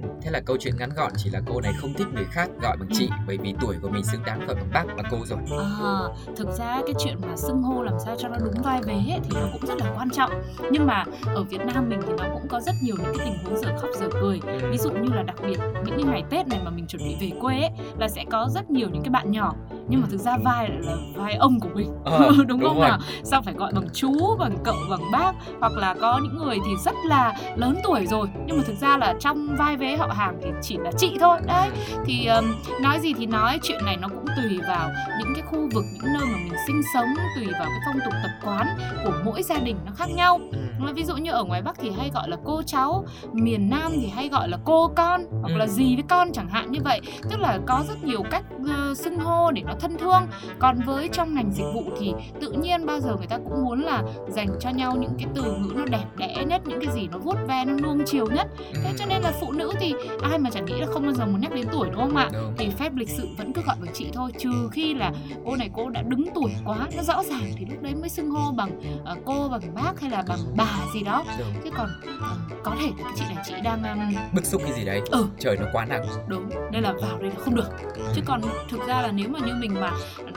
Ừ, 0.04 0.10
Thế 0.22 0.32
là 0.32 0.40
câu 0.40 0.58
chuyện 0.60 0.74
ngắn 0.80 0.90
gọn 0.96 1.12
chỉ 1.18 1.30
là 1.30 1.40
cô 1.46 1.62
này 1.62 1.74
không 1.82 1.94
thích 1.94 2.08
người 2.14 2.26
khác 2.32 2.50
gọi 2.62 2.78
bằng 2.78 2.90
chị 2.94 3.10
bởi 3.28 3.38
vì 3.38 3.54
tuổi 3.62 3.76
của 3.82 3.90
mình 3.90 4.04
xứng 4.04 4.22
đáng 4.26 4.40
gọi 4.48 4.56
bằng 4.56 4.70
bác 4.74 4.84
và 4.98 5.04
cô 5.12 5.18
rồi. 5.26 5.40
À, 5.80 6.00
thực 6.36 6.48
ra 6.52 6.82
cái 6.86 6.96
chuyện 7.00 7.16
mà 7.22 7.36
xưng 7.36 7.62
hô 7.62 7.84
làm 7.84 7.94
sao 8.06 8.16
cho 8.20 8.28
nó 8.28 8.38
đúng 8.38 8.62
vai 8.64 8.82
vế 8.82 8.94
ấy, 8.94 9.20
thì 9.24 9.30
nó 9.34 9.48
cũng 9.54 9.66
rất 9.66 9.78
là 9.78 9.94
quan 9.98 10.10
trọng. 10.10 10.32
Nhưng 10.72 10.88
mà 10.88 11.04
ở 11.26 11.44
Việt 11.44 11.62
Nam 11.66 11.90
mình 11.90 12.00
thì 12.08 12.14
nó 12.18 12.24
cũng 12.34 12.48
có 12.48 12.60
rất 12.60 12.76
nhiều 12.82 12.96
những 12.98 13.18
cái 13.18 13.26
tình 13.26 13.44
huống 13.44 13.58
giờ 13.58 13.78
khóc 13.82 13.90
giờ 14.00 14.08
cười. 14.22 14.40
Ví 14.72 14.78
dụ 14.78 14.92
như 14.92 15.10
là 15.14 15.24
đặc 15.24 15.36
biệt 15.48 15.60
những 15.86 15.96
cái 15.98 16.04
ngày 16.04 16.24
Tết 16.30 16.48
này 16.48 16.60
mà 16.66 16.72
mình 16.72 16.88
chuẩn 16.88 17.02
bị 17.04 17.16
về 17.22 17.40
quê 17.40 17.56
ấy, 17.62 17.72
là 18.00 18.08
sẽ 18.08 18.26
có 18.32 18.48
rất 18.50 18.70
nhiều 18.72 18.88
những 18.94 19.04
cái 19.04 19.10
bạn 19.10 19.32
nhỏ. 19.32 19.54
Nhưng 19.88 20.02
mà 20.02 20.08
thực 20.12 20.18
ra 20.18 20.38
vai 20.38 20.70
là 20.70 20.96
vai 21.16 21.36
ông 21.36 21.60
của 21.60 21.70
mình. 21.74 21.92
Ờ, 22.04 22.30
đúng, 22.38 22.48
đúng 22.48 22.62
không 22.62 22.80
rồi. 22.80 22.90
nào? 22.90 23.00
Sao 23.24 23.42
phải 23.42 23.54
gọi 23.54 23.72
bằng 23.76 23.88
chú 23.94 24.36
bằng 24.40 24.58
cậu 24.64 24.76
bằng 24.90 25.12
bác? 25.12 25.32
Hoặc 25.60 25.72
là 25.72 25.96
có 26.02 26.20
những 26.24 26.38
người 26.38 26.58
thì 26.66 26.72
rất 26.86 26.96
là 27.08 27.34
lớn 27.56 27.78
tuổi 27.84 28.06
rồi. 28.08 28.28
Nhưng 28.46 28.58
mà 28.58 28.64
thực 28.68 28.76
ra 28.82 28.98
là 28.98 29.16
trong 29.20 29.56
vai 29.58 29.78
vế 29.78 29.98
họ 29.98 30.09
hàng 30.14 30.40
thì 30.44 30.50
chỉ 30.62 30.78
là 30.78 30.92
chị 30.98 31.18
thôi. 31.20 31.38
Đấy 31.46 31.70
thì 32.06 32.26
um, 32.28 32.46
nói 32.82 33.00
gì 33.00 33.14
thì 33.14 33.26
nói 33.26 33.60
chuyện 33.64 33.86
này 33.86 33.98
nó 33.98 34.08
cũng 34.08 34.26
tùy 34.38 34.60
vào 34.68 34.90
những 35.20 35.34
cái 35.36 35.44
khu 35.46 35.70
vực 35.74 35.84
những 35.94 36.14
nơi 36.14 36.26
mà 36.26 36.38
mình 36.44 36.54
sinh 36.68 36.82
sống 36.94 37.08
tùy 37.36 37.46
vào 37.52 37.66
cái 37.66 37.80
phong 37.86 38.00
tục 38.06 38.14
tập 38.24 38.32
quán 38.46 38.68
của 39.04 39.14
mỗi 39.26 39.44
gia 39.44 39.58
đình 39.60 39.78
nó 39.86 39.92
khác 39.98 40.10
nhau. 40.16 40.40
Ừ. 40.52 40.58
Mà 40.80 40.92
ví 40.92 41.04
dụ 41.04 41.16
như 41.18 41.32
ở 41.32 41.44
ngoài 41.44 41.62
Bắc 41.62 41.76
thì 41.80 41.92
hay 41.92 42.12
gọi 42.14 42.30
là 42.30 42.38
cô 42.46 42.62
cháu 42.66 43.06
miền 43.34 43.70
Nam 43.70 43.92
thì 44.02 44.08
hay 44.08 44.30
gọi 44.30 44.50
là 44.50 44.58
cô 44.66 44.88
con 44.96 45.22
hoặc 45.42 45.50
Ừ. 45.54 45.58
là 45.58 45.68
dì 45.68 45.96
với 45.96 46.04
con 46.10 46.32
chẳng 46.34 46.50
hạn 46.50 46.72
như 46.72 46.80
vậy. 46.84 47.02
Tức 47.30 47.40
là 47.40 47.60
có 47.66 47.84
rất 47.88 48.04
nhiều 48.04 48.24
cách 48.32 48.44
ờ, 48.70 48.94
xưng 48.96 49.20
hô 49.20 49.52
để 49.52 49.62
nó 49.62 49.74
thân 49.80 49.98
thương. 49.98 50.28
Còn 50.60 50.80
với 50.86 51.10
trong 51.14 51.36
ngành 51.36 51.52
dịch 51.52 51.66
vụ 51.74 51.84
thì 52.00 52.14
tự 52.42 52.52
nhiên 52.52 52.86
bao 52.86 53.00
giờ 53.00 53.16
người 53.18 53.28
ta 53.28 53.38
cũng 53.38 53.64
muốn 53.66 53.82
là 53.82 54.04
dành 54.28 54.48
cho 54.60 54.70
nhau 54.70 54.96
những 55.00 55.12
cái 55.20 55.28
từ 55.36 55.44
ngữ 55.44 55.74
nó 55.76 55.86
đẹp 55.86 56.06
đẽ 56.18 56.44
nhất 56.48 56.62
những 56.66 56.80
cái 56.86 56.94
gì 56.96 57.08
nó 57.12 57.18
vuốt 57.18 57.36
ve 57.48 57.66
nó 57.66 57.74
nuông 57.74 58.04
chiều 58.06 58.26
nhất. 58.28 58.48
Thế 58.84 58.94
cho 59.00 59.06
nên 59.06 59.22
là 59.22 59.32
phụ 59.42 59.52
nữ 59.52 59.72
thì 59.80 59.94
ai 60.22 60.40
mà 60.40 60.50
chẳng 60.54 60.66
nghĩ 60.66 60.74
là 60.80 60.88
không 60.88 61.04
bao 61.04 61.14
giờ 61.14 61.26
muốn 61.26 61.42
nhắc 61.42 61.52
đến 61.54 61.68
tuổi 61.72 61.90
đúng 61.92 62.02
không 62.02 62.16
ạ 62.16 62.30
Đúng. 62.34 62.54
thì 62.58 62.70
phép 62.70 62.92
lịch 62.96 63.10
sự 63.10 63.28
vẫn 63.38 63.54
cứ 63.54 63.62
gọi 63.66 63.76
bằng 63.82 63.94
chị 63.94 64.10
thôi 64.14 64.32
trừ 64.38 64.70
khi 64.72 64.94
là 64.94 65.12
cô 65.46 65.56
này 65.56 65.70
cô 65.74 65.90
đã 65.90 66.02
đứng 66.02 66.26
tuổi 66.36 66.52
quá 66.66 66.88
nó 66.98 67.04
rõ 67.04 67.24
ràng 67.24 67.52
thì 67.58 67.66
lúc 67.66 67.82
đấy 67.82 67.96
mới 67.96 68.10
xưng 68.10 68.30
hô 68.32 68.52
bằng 68.52 68.72
ờ, 69.06 69.16
cô 69.26 69.48
bằng 69.50 69.62
bác 69.76 70.02
hay 70.02 70.10
là 70.10 70.24
bằng 70.28 70.40
bà 70.58 70.80
gì 70.94 71.04
đó 71.04 71.24
Đúng. 71.40 71.48
chứ 71.64 71.70
còn 71.78 71.90
ờ, 72.22 72.38
có 72.64 72.76
thể 72.80 72.88
là 72.98 73.04
cái 73.04 73.14
chị 73.16 73.24
này 73.36 73.44
chị 73.48 73.54
đang 73.64 73.84
um, 73.84 74.16
Bức 74.34 74.46
xúc 74.46 74.62
cái 74.66 74.74
gì 74.74 74.86
đấy. 74.86 75.02
Ừ. 75.12 75.26
Trời 75.40 75.58
nó 75.58 75.66
quá 75.74 75.86
nặng. 75.86 76.04
đúng 76.28 76.50
nên 76.72 76.84
là 76.84 76.94
vào 77.02 77.18
đây 77.20 77.30
là 77.30 77.36
không 77.40 77.56
được 77.56 77.70
chứ 78.16 78.22
còn 78.26 78.42
thực 78.70 78.88
ra 78.88 79.02
là 79.02 79.12
nếu 79.12 79.30
mà 79.30 79.40
như 79.40 79.54
mình 79.60 79.74
mà 79.82 79.92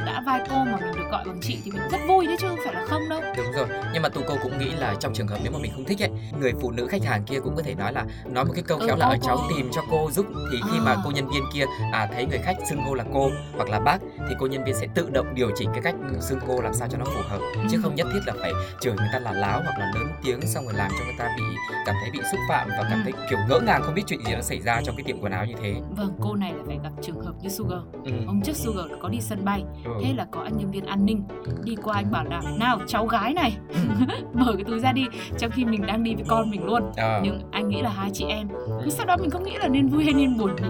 đã 0.07 0.23
vai 0.27 0.41
cô 0.51 0.57
mà 0.65 0.77
mình 0.81 0.95
được 0.97 1.05
gọi 1.11 1.25
bằng 1.27 1.39
chị 1.43 1.59
thì 1.65 1.71
mình 1.71 1.83
rất 1.93 1.99
vui 2.09 2.27
đấy 2.27 2.37
chứ 2.41 2.49
không 2.49 2.59
phải 2.65 2.75
là 2.75 2.85
không 2.89 3.09
đâu 3.09 3.21
Đúng 3.37 3.47
rồi. 3.57 3.67
Nhưng 3.93 4.03
mà 4.03 4.09
tụi 4.09 4.25
cô 4.29 4.35
cũng 4.43 4.59
nghĩ 4.59 4.71
là 4.71 4.95
trong 5.01 5.13
trường 5.15 5.27
hợp 5.27 5.39
nếu 5.43 5.53
mà 5.53 5.59
mình 5.59 5.73
không 5.75 5.85
thích 5.85 6.03
ấy, 6.03 6.11
người 6.41 6.53
phụ 6.61 6.71
nữ 6.71 6.87
khách 6.87 7.05
hàng 7.05 7.23
kia 7.25 7.39
cũng 7.45 7.57
có 7.57 7.63
thể 7.63 7.75
nói 7.75 7.93
là 7.93 8.05
nói 8.31 8.45
một 8.45 8.53
cái 8.55 8.63
câu 8.67 8.79
Ừ, 8.79 8.87
khéo 8.87 8.97
là 8.97 9.07
cô, 9.07 9.11
ở 9.11 9.17
cháu 9.23 9.37
cô." 9.37 9.52
Tìm 9.57 9.69
cho 9.73 9.83
cô 9.91 10.11
giúp 10.11 10.27
thì 10.53 10.61
khi 10.71 10.81
mà 10.81 10.91
À. 10.93 10.97
cô 11.05 11.11
nhân 11.11 11.29
viên 11.29 11.43
kia 11.55 11.65
à 11.93 12.09
thấy 12.15 12.27
người 12.27 12.39
khách 12.39 12.57
xưng 12.71 12.79
hô 12.85 12.95
là 12.95 13.05
cô 13.15 13.31
hoặc 13.57 13.69
là 13.69 13.81
bác 13.81 13.99
thì 14.29 14.35
cô 14.39 14.47
nhân 14.47 14.65
viên 14.65 14.75
sẽ 14.75 14.87
tự 14.95 15.11
động 15.11 15.35
điều 15.35 15.51
chỉnh 15.57 15.69
cái 15.73 15.83
cách 15.83 15.95
xưng 16.21 16.41
hô 16.41 16.61
làm 16.61 16.75
sao 16.75 16.89
cho 16.89 16.99
nó 16.99 17.05
phù 17.05 17.21
hợp 17.29 17.39
chứ 17.71 17.77
Ừ. 17.77 17.81
không 17.83 17.95
nhất 17.95 18.07
thiết 18.13 18.21
là 18.27 18.33
phải 18.41 18.53
chửi 18.81 18.93
người 18.95 19.09
ta 19.13 19.19
là 19.19 19.33
láo 19.33 19.61
hoặc 19.65 19.79
là 19.79 19.93
lớn 19.95 20.09
tiếng 20.25 20.41
xong 20.47 20.65
rồi 20.65 20.75
làm 20.75 20.91
cho 20.99 21.05
người 21.05 21.15
ta 21.19 21.29
bị 21.37 21.43
cảm 21.87 21.95
thấy 22.01 22.11
bị 22.13 22.19
xúc 22.31 22.41
phạm 22.49 22.69
và 22.69 22.83
cảm 22.91 22.99
Ừ. 22.99 23.03
thấy 23.05 23.13
kiểu 23.31 23.39
ngỡ 23.49 23.61
ngàng 23.61 23.83
không 23.83 23.95
biết 23.95 24.03
chuyện 24.07 24.21
gì 24.27 24.33
nó 24.35 24.41
xảy 24.41 24.61
ra 24.61 24.81
trong 24.85 24.97
cái 24.97 25.05
tiệm 25.05 25.21
quần 25.21 25.33
áo 25.33 25.47
như 25.47 25.55
thế. 25.63 25.75
vâng 25.97 26.13
cô 26.21 26.35
này 26.35 26.53
là 26.53 26.63
phải 26.67 26.79
gặp 26.83 26.91
trường 27.03 27.21
hợp 27.21 27.33
như 27.43 27.49
Sugar 27.49 27.81
Ừ. 28.05 28.11
hôm 28.27 28.43
trước 28.43 28.57
Sugar 28.57 28.87
có 29.03 29.09
đi 29.09 29.21
sân 29.21 29.45
bay 29.45 29.65
Ừ. 29.85 29.91
thế 30.05 30.13
là 30.17 30.27
có 30.31 30.41
anh 30.41 30.57
nhân 30.57 30.71
viên 30.71 30.85
an 30.87 31.07
ninh 31.07 31.25
đi 31.65 31.77
qua 31.83 31.95
anh 31.95 32.11
bảo 32.11 32.25
là 32.25 32.43
nào 32.59 32.79
cháu 32.87 33.07
gái 33.07 33.35
này 33.35 33.57
mở 34.35 34.53
cái 34.55 34.65
túi 34.65 34.81
ra 34.81 34.93
đi 34.93 35.07
trong 35.39 35.51
khi 35.51 35.65
mình 35.65 35.87
đang 35.87 36.05
đi 36.05 36.15
với 36.15 36.25
con 36.29 36.51
mình 36.51 36.65
luôn 36.65 36.93
Ờ. 36.97 37.21
nhưng 37.25 37.41
anh 37.51 37.69
nghĩ 37.69 37.83
là 37.83 37.91
hai 37.91 38.11
chị 38.15 38.25
em 38.29 38.49
nhưng 38.81 38.91
sau 38.91 39.07
đó 39.07 39.17
mình 39.17 39.31
không 39.31 39.42
nghĩ 39.45 39.57
là 39.59 39.69
nên 39.69 39.89
vui 39.89 40.05
hay 40.05 40.13
nên 40.13 40.39
buồn 40.39 40.57
nhỉ 40.57 40.69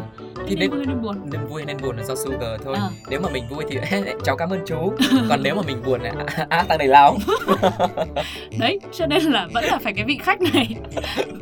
Thì 0.49 0.57
nên 0.57 0.59
nên- 0.59 0.71
vui 0.71 0.79
hay 0.79 0.87
nên 0.87 1.02
buồn 1.02 1.17
nên 1.33 1.41
vui 1.49 1.62
hay 1.62 1.67
nên 1.67 1.76
buồn 1.83 1.97
là 1.97 2.02
do 2.05 2.14
Sugar 2.14 2.61
thôi. 2.64 2.76
Ờ. 2.79 2.91
Nếu 3.11 3.21
mà 3.21 3.29
mình 3.33 3.45
vui 3.50 3.64
thì 3.71 3.79
cháu 4.25 4.37
cảm 4.37 4.50
ơn 4.50 4.61
chú. 4.67 4.93
Còn 5.29 5.43
nếu 5.43 5.55
mà 5.55 5.62
mình 5.67 5.83
buồn 5.87 6.00
là 6.02 6.12
à, 6.37 6.47
à 6.49 6.64
thằng 6.69 6.79
này 6.79 6.88
láo. 6.88 7.17
đấy 8.59 8.79
cho 8.93 9.07
nên 9.07 9.23
là 9.23 9.47
vẫn 9.55 9.64
là 9.64 9.79
phải 9.79 9.93
cái 9.93 10.05
vị 10.05 10.19
khách 10.23 10.41
này 10.41 10.76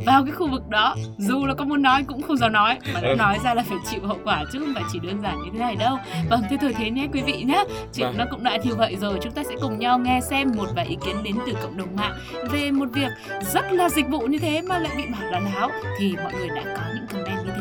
vào 0.06 0.24
cái 0.24 0.32
khu 0.32 0.48
vực 0.50 0.68
đó 0.68 0.96
dù 1.18 1.46
là 1.46 1.54
có 1.54 1.64
muốn 1.64 1.82
nói 1.82 2.04
cũng 2.08 2.22
không 2.22 2.36
dám 2.36 2.52
nói 2.52 2.78
mà 2.94 3.00
đã 3.00 3.08
Ừ. 3.10 3.14
nói 3.18 3.38
ra 3.44 3.54
là 3.54 3.62
phải 3.68 3.78
chịu 3.90 4.00
hậu 4.06 4.18
quả 4.24 4.44
chứ 4.52 4.58
không 4.58 4.74
phải 4.74 4.82
chỉ 4.92 4.98
đơn 5.02 5.20
giản 5.22 5.36
như 5.44 5.50
thế 5.52 5.58
này 5.58 5.76
đâu 5.76 5.98
vâng 6.30 6.42
thế 6.50 6.56
thôi 6.60 6.74
thế 6.78 6.90
nhé 6.90 7.08
quý 7.12 7.22
vị 7.22 7.42
nhé 7.42 7.64
chuyện 7.94 8.06
Vâng. 8.06 8.18
nó 8.18 8.24
cũng 8.30 8.44
đã 8.44 8.56
như 8.64 8.74
vậy 8.74 8.96
rồi 9.00 9.18
chúng 9.22 9.32
ta 9.32 9.42
sẽ 9.44 9.54
cùng 9.62 9.78
nhau 9.78 9.98
nghe 9.98 10.20
xem 10.20 10.52
một 10.56 10.66
vài 10.76 10.86
ý 10.86 10.96
kiến 11.04 11.16
đến 11.22 11.34
từ 11.46 11.52
cộng 11.62 11.76
đồng 11.76 11.96
mạng 11.96 12.12
về 12.50 12.70
một 12.70 12.88
việc 12.92 13.08
rất 13.52 13.72
là 13.72 13.88
dịch 13.88 14.08
vụ 14.08 14.20
như 14.20 14.38
thế 14.38 14.62
mà 14.62 14.78
lại 14.78 14.92
bị 14.96 15.02
bảo 15.12 15.30
là 15.30 15.40
láo 15.54 15.70
thì 15.98 16.14
mọi 16.24 16.32
người 16.34 16.48
đã 16.48 16.62
có 16.76 16.82
những 16.94 16.99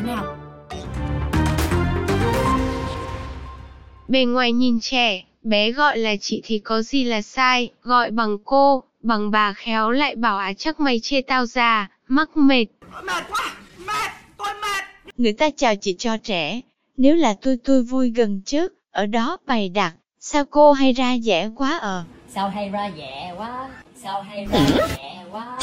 thế 0.00 0.06
nào 0.06 0.36
Bề 4.08 4.24
ngoài 4.24 4.52
nhìn 4.52 4.80
trẻ, 4.80 5.24
bé 5.42 5.72
gọi 5.72 5.98
là 5.98 6.16
chị 6.20 6.42
thì 6.44 6.58
có 6.58 6.82
gì 6.82 7.04
là 7.04 7.22
sai, 7.22 7.70
gọi 7.82 8.10
bằng 8.10 8.38
cô, 8.44 8.82
bằng 9.02 9.30
bà 9.30 9.52
khéo 9.52 9.90
lại 9.90 10.16
bảo 10.16 10.38
á 10.38 10.52
chắc 10.58 10.80
mày 10.80 11.00
chê 11.00 11.20
tao 11.20 11.46
già, 11.46 11.88
mắc 12.08 12.36
mệt. 12.36 12.64
Người 15.16 15.32
ta 15.32 15.50
chào 15.56 15.74
chị 15.76 15.96
cho 15.98 16.16
trẻ. 16.16 16.60
Nếu 16.96 17.16
là 17.16 17.34
tôi 17.42 17.56
tôi 17.64 17.82
vui 17.82 18.10
gần 18.10 18.40
trước, 18.46 18.72
ở 18.90 19.06
đó 19.06 19.36
bày 19.46 19.68
đặt. 19.68 19.92
Sao 20.20 20.44
cô 20.44 20.72
hay 20.72 20.92
ra 20.92 21.16
vẻ 21.24 21.50
quá 21.56 21.78
ờ. 21.78 22.04
sao 22.28 22.48
hay 22.48 22.68
ra 22.68 22.90
vẻ 22.96 23.34
quá 23.36 23.68
sao 24.02 24.22
hay 24.22 24.46
ra 24.46 24.58
vẻ 24.96 25.24
quá 25.32 25.58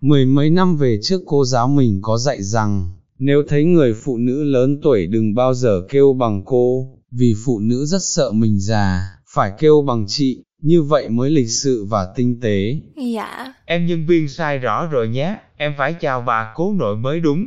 Mười 0.00 0.26
mấy 0.26 0.50
năm 0.50 0.76
về 0.76 0.98
trước 1.02 1.20
cô 1.26 1.44
giáo 1.44 1.68
mình 1.68 1.98
có 2.02 2.18
dạy 2.18 2.42
rằng, 2.42 2.90
nếu 3.18 3.42
thấy 3.48 3.64
người 3.64 3.94
phụ 3.94 4.16
nữ 4.18 4.44
lớn 4.44 4.80
tuổi 4.82 5.06
đừng 5.06 5.34
bao 5.34 5.54
giờ 5.54 5.82
kêu 5.88 6.12
bằng 6.12 6.42
cô, 6.44 6.88
vì 7.10 7.34
phụ 7.44 7.58
nữ 7.58 7.84
rất 7.84 8.02
sợ 8.02 8.32
mình 8.32 8.60
già, 8.60 9.00
phải 9.34 9.52
kêu 9.58 9.82
bằng 9.82 10.04
chị, 10.08 10.42
như 10.62 10.82
vậy 10.82 11.08
mới 11.08 11.30
lịch 11.30 11.50
sự 11.50 11.84
và 11.84 12.12
tinh 12.16 12.40
tế. 12.40 12.80
Dạ 13.14 13.54
Em 13.64 13.86
nhân 13.86 14.06
viên 14.06 14.28
sai 14.28 14.58
rõ 14.58 14.86
rồi 14.86 15.08
nhé, 15.08 15.36
em 15.56 15.74
phải 15.78 15.94
chào 16.00 16.20
bà 16.20 16.52
cố 16.56 16.74
nội 16.78 16.96
mới 16.96 17.20
đúng. 17.20 17.46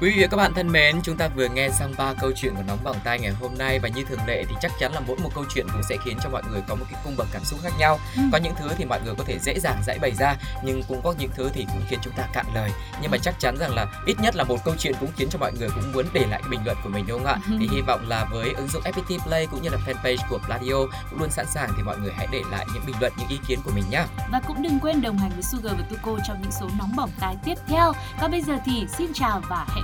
Quý 0.00 0.10
vị 0.10 0.22
và 0.22 0.26
các 0.26 0.36
bạn 0.36 0.54
thân 0.54 0.72
mến, 0.72 1.00
chúng 1.02 1.16
ta 1.16 1.28
vừa 1.28 1.48
nghe 1.48 1.70
xong 1.70 1.94
ba 1.98 2.14
câu 2.20 2.32
chuyện 2.36 2.54
của 2.54 2.62
Nóng 2.66 2.84
Bỏng 2.84 2.96
Tai 3.04 3.18
ngày 3.18 3.32
hôm 3.40 3.58
nay 3.58 3.78
và 3.78 3.88
như 3.88 4.04
thường 4.04 4.18
lệ 4.26 4.44
thì 4.48 4.54
chắc 4.60 4.72
chắn 4.80 4.92
là 4.92 5.00
mỗi 5.00 5.16
một 5.16 5.30
câu 5.34 5.44
chuyện 5.54 5.66
cũng 5.72 5.82
sẽ 5.88 5.96
khiến 6.04 6.18
cho 6.22 6.30
mọi 6.30 6.42
người 6.50 6.62
có 6.68 6.74
một 6.74 6.84
cái 6.90 7.00
cung 7.04 7.16
bậc 7.16 7.26
cảm 7.32 7.44
xúc 7.44 7.58
khác 7.62 7.72
nhau. 7.78 7.98
Ừ. 8.16 8.22
Có 8.32 8.38
những 8.38 8.52
thứ 8.58 8.68
thì 8.78 8.84
mọi 8.84 9.00
người 9.04 9.14
có 9.18 9.24
thể 9.24 9.38
dễ 9.38 9.60
dàng 9.60 9.82
giải 9.86 9.98
bày 9.98 10.12
ra 10.18 10.36
nhưng 10.62 10.82
cũng 10.88 11.02
có 11.02 11.14
những 11.18 11.30
thứ 11.34 11.50
thì 11.54 11.66
cũng 11.72 11.82
khiến 11.88 11.98
chúng 12.02 12.12
ta 12.12 12.28
cạn 12.32 12.46
lời. 12.54 12.70
Nhưng 13.02 13.10
mà 13.10 13.18
chắc 13.22 13.40
chắn 13.40 13.56
rằng 13.56 13.74
là 13.74 13.86
ít 14.06 14.16
nhất 14.20 14.36
là 14.36 14.44
một 14.44 14.64
câu 14.64 14.74
chuyện 14.78 14.94
cũng 15.00 15.10
khiến 15.16 15.28
cho 15.30 15.38
mọi 15.38 15.52
người 15.52 15.68
cũng 15.68 15.92
muốn 15.92 16.06
để 16.12 16.26
lại 16.30 16.40
cái 16.42 16.50
bình 16.50 16.60
luận 16.64 16.76
của 16.84 16.90
mình 16.90 17.04
đúng 17.08 17.18
không 17.18 17.32
ạ? 17.32 17.36
Ừ. 17.50 17.56
Thì 17.60 17.68
hy 17.72 17.80
vọng 17.80 18.08
là 18.08 18.24
với 18.32 18.52
ứng 18.52 18.68
dụng 18.68 18.82
FPT 18.82 19.18
Play 19.18 19.46
cũng 19.46 19.62
như 19.62 19.68
là 19.68 19.78
fanpage 19.86 20.28
của 20.30 20.38
Pladio 20.46 20.86
cũng 21.10 21.20
luôn 21.20 21.30
sẵn 21.30 21.46
sàng 21.46 21.70
thì 21.76 21.82
mọi 21.82 21.98
người 21.98 22.12
hãy 22.16 22.26
để 22.32 22.42
lại 22.50 22.66
những 22.74 22.86
bình 22.86 22.96
luận, 23.00 23.12
những 23.18 23.28
ý 23.28 23.38
kiến 23.48 23.58
của 23.64 23.70
mình 23.74 23.84
nhé. 23.90 24.04
Và 24.32 24.40
cũng 24.46 24.62
đừng 24.62 24.78
quên 24.82 25.02
đồng 25.02 25.18
hành 25.18 25.30
với 25.30 25.42
Sugar 25.42 25.72
và 25.78 25.84
Tuko 25.90 26.22
trong 26.28 26.42
những 26.42 26.52
số 26.60 26.68
nóng 26.78 26.96
bỏng 26.96 27.10
tai 27.20 27.36
tiếp 27.44 27.54
theo. 27.66 27.92
Còn 28.20 28.30
bây 28.30 28.42
giờ 28.42 28.58
thì 28.64 28.86
xin 28.98 29.12
chào 29.14 29.42
và 29.48 29.66
hẹn 29.74 29.83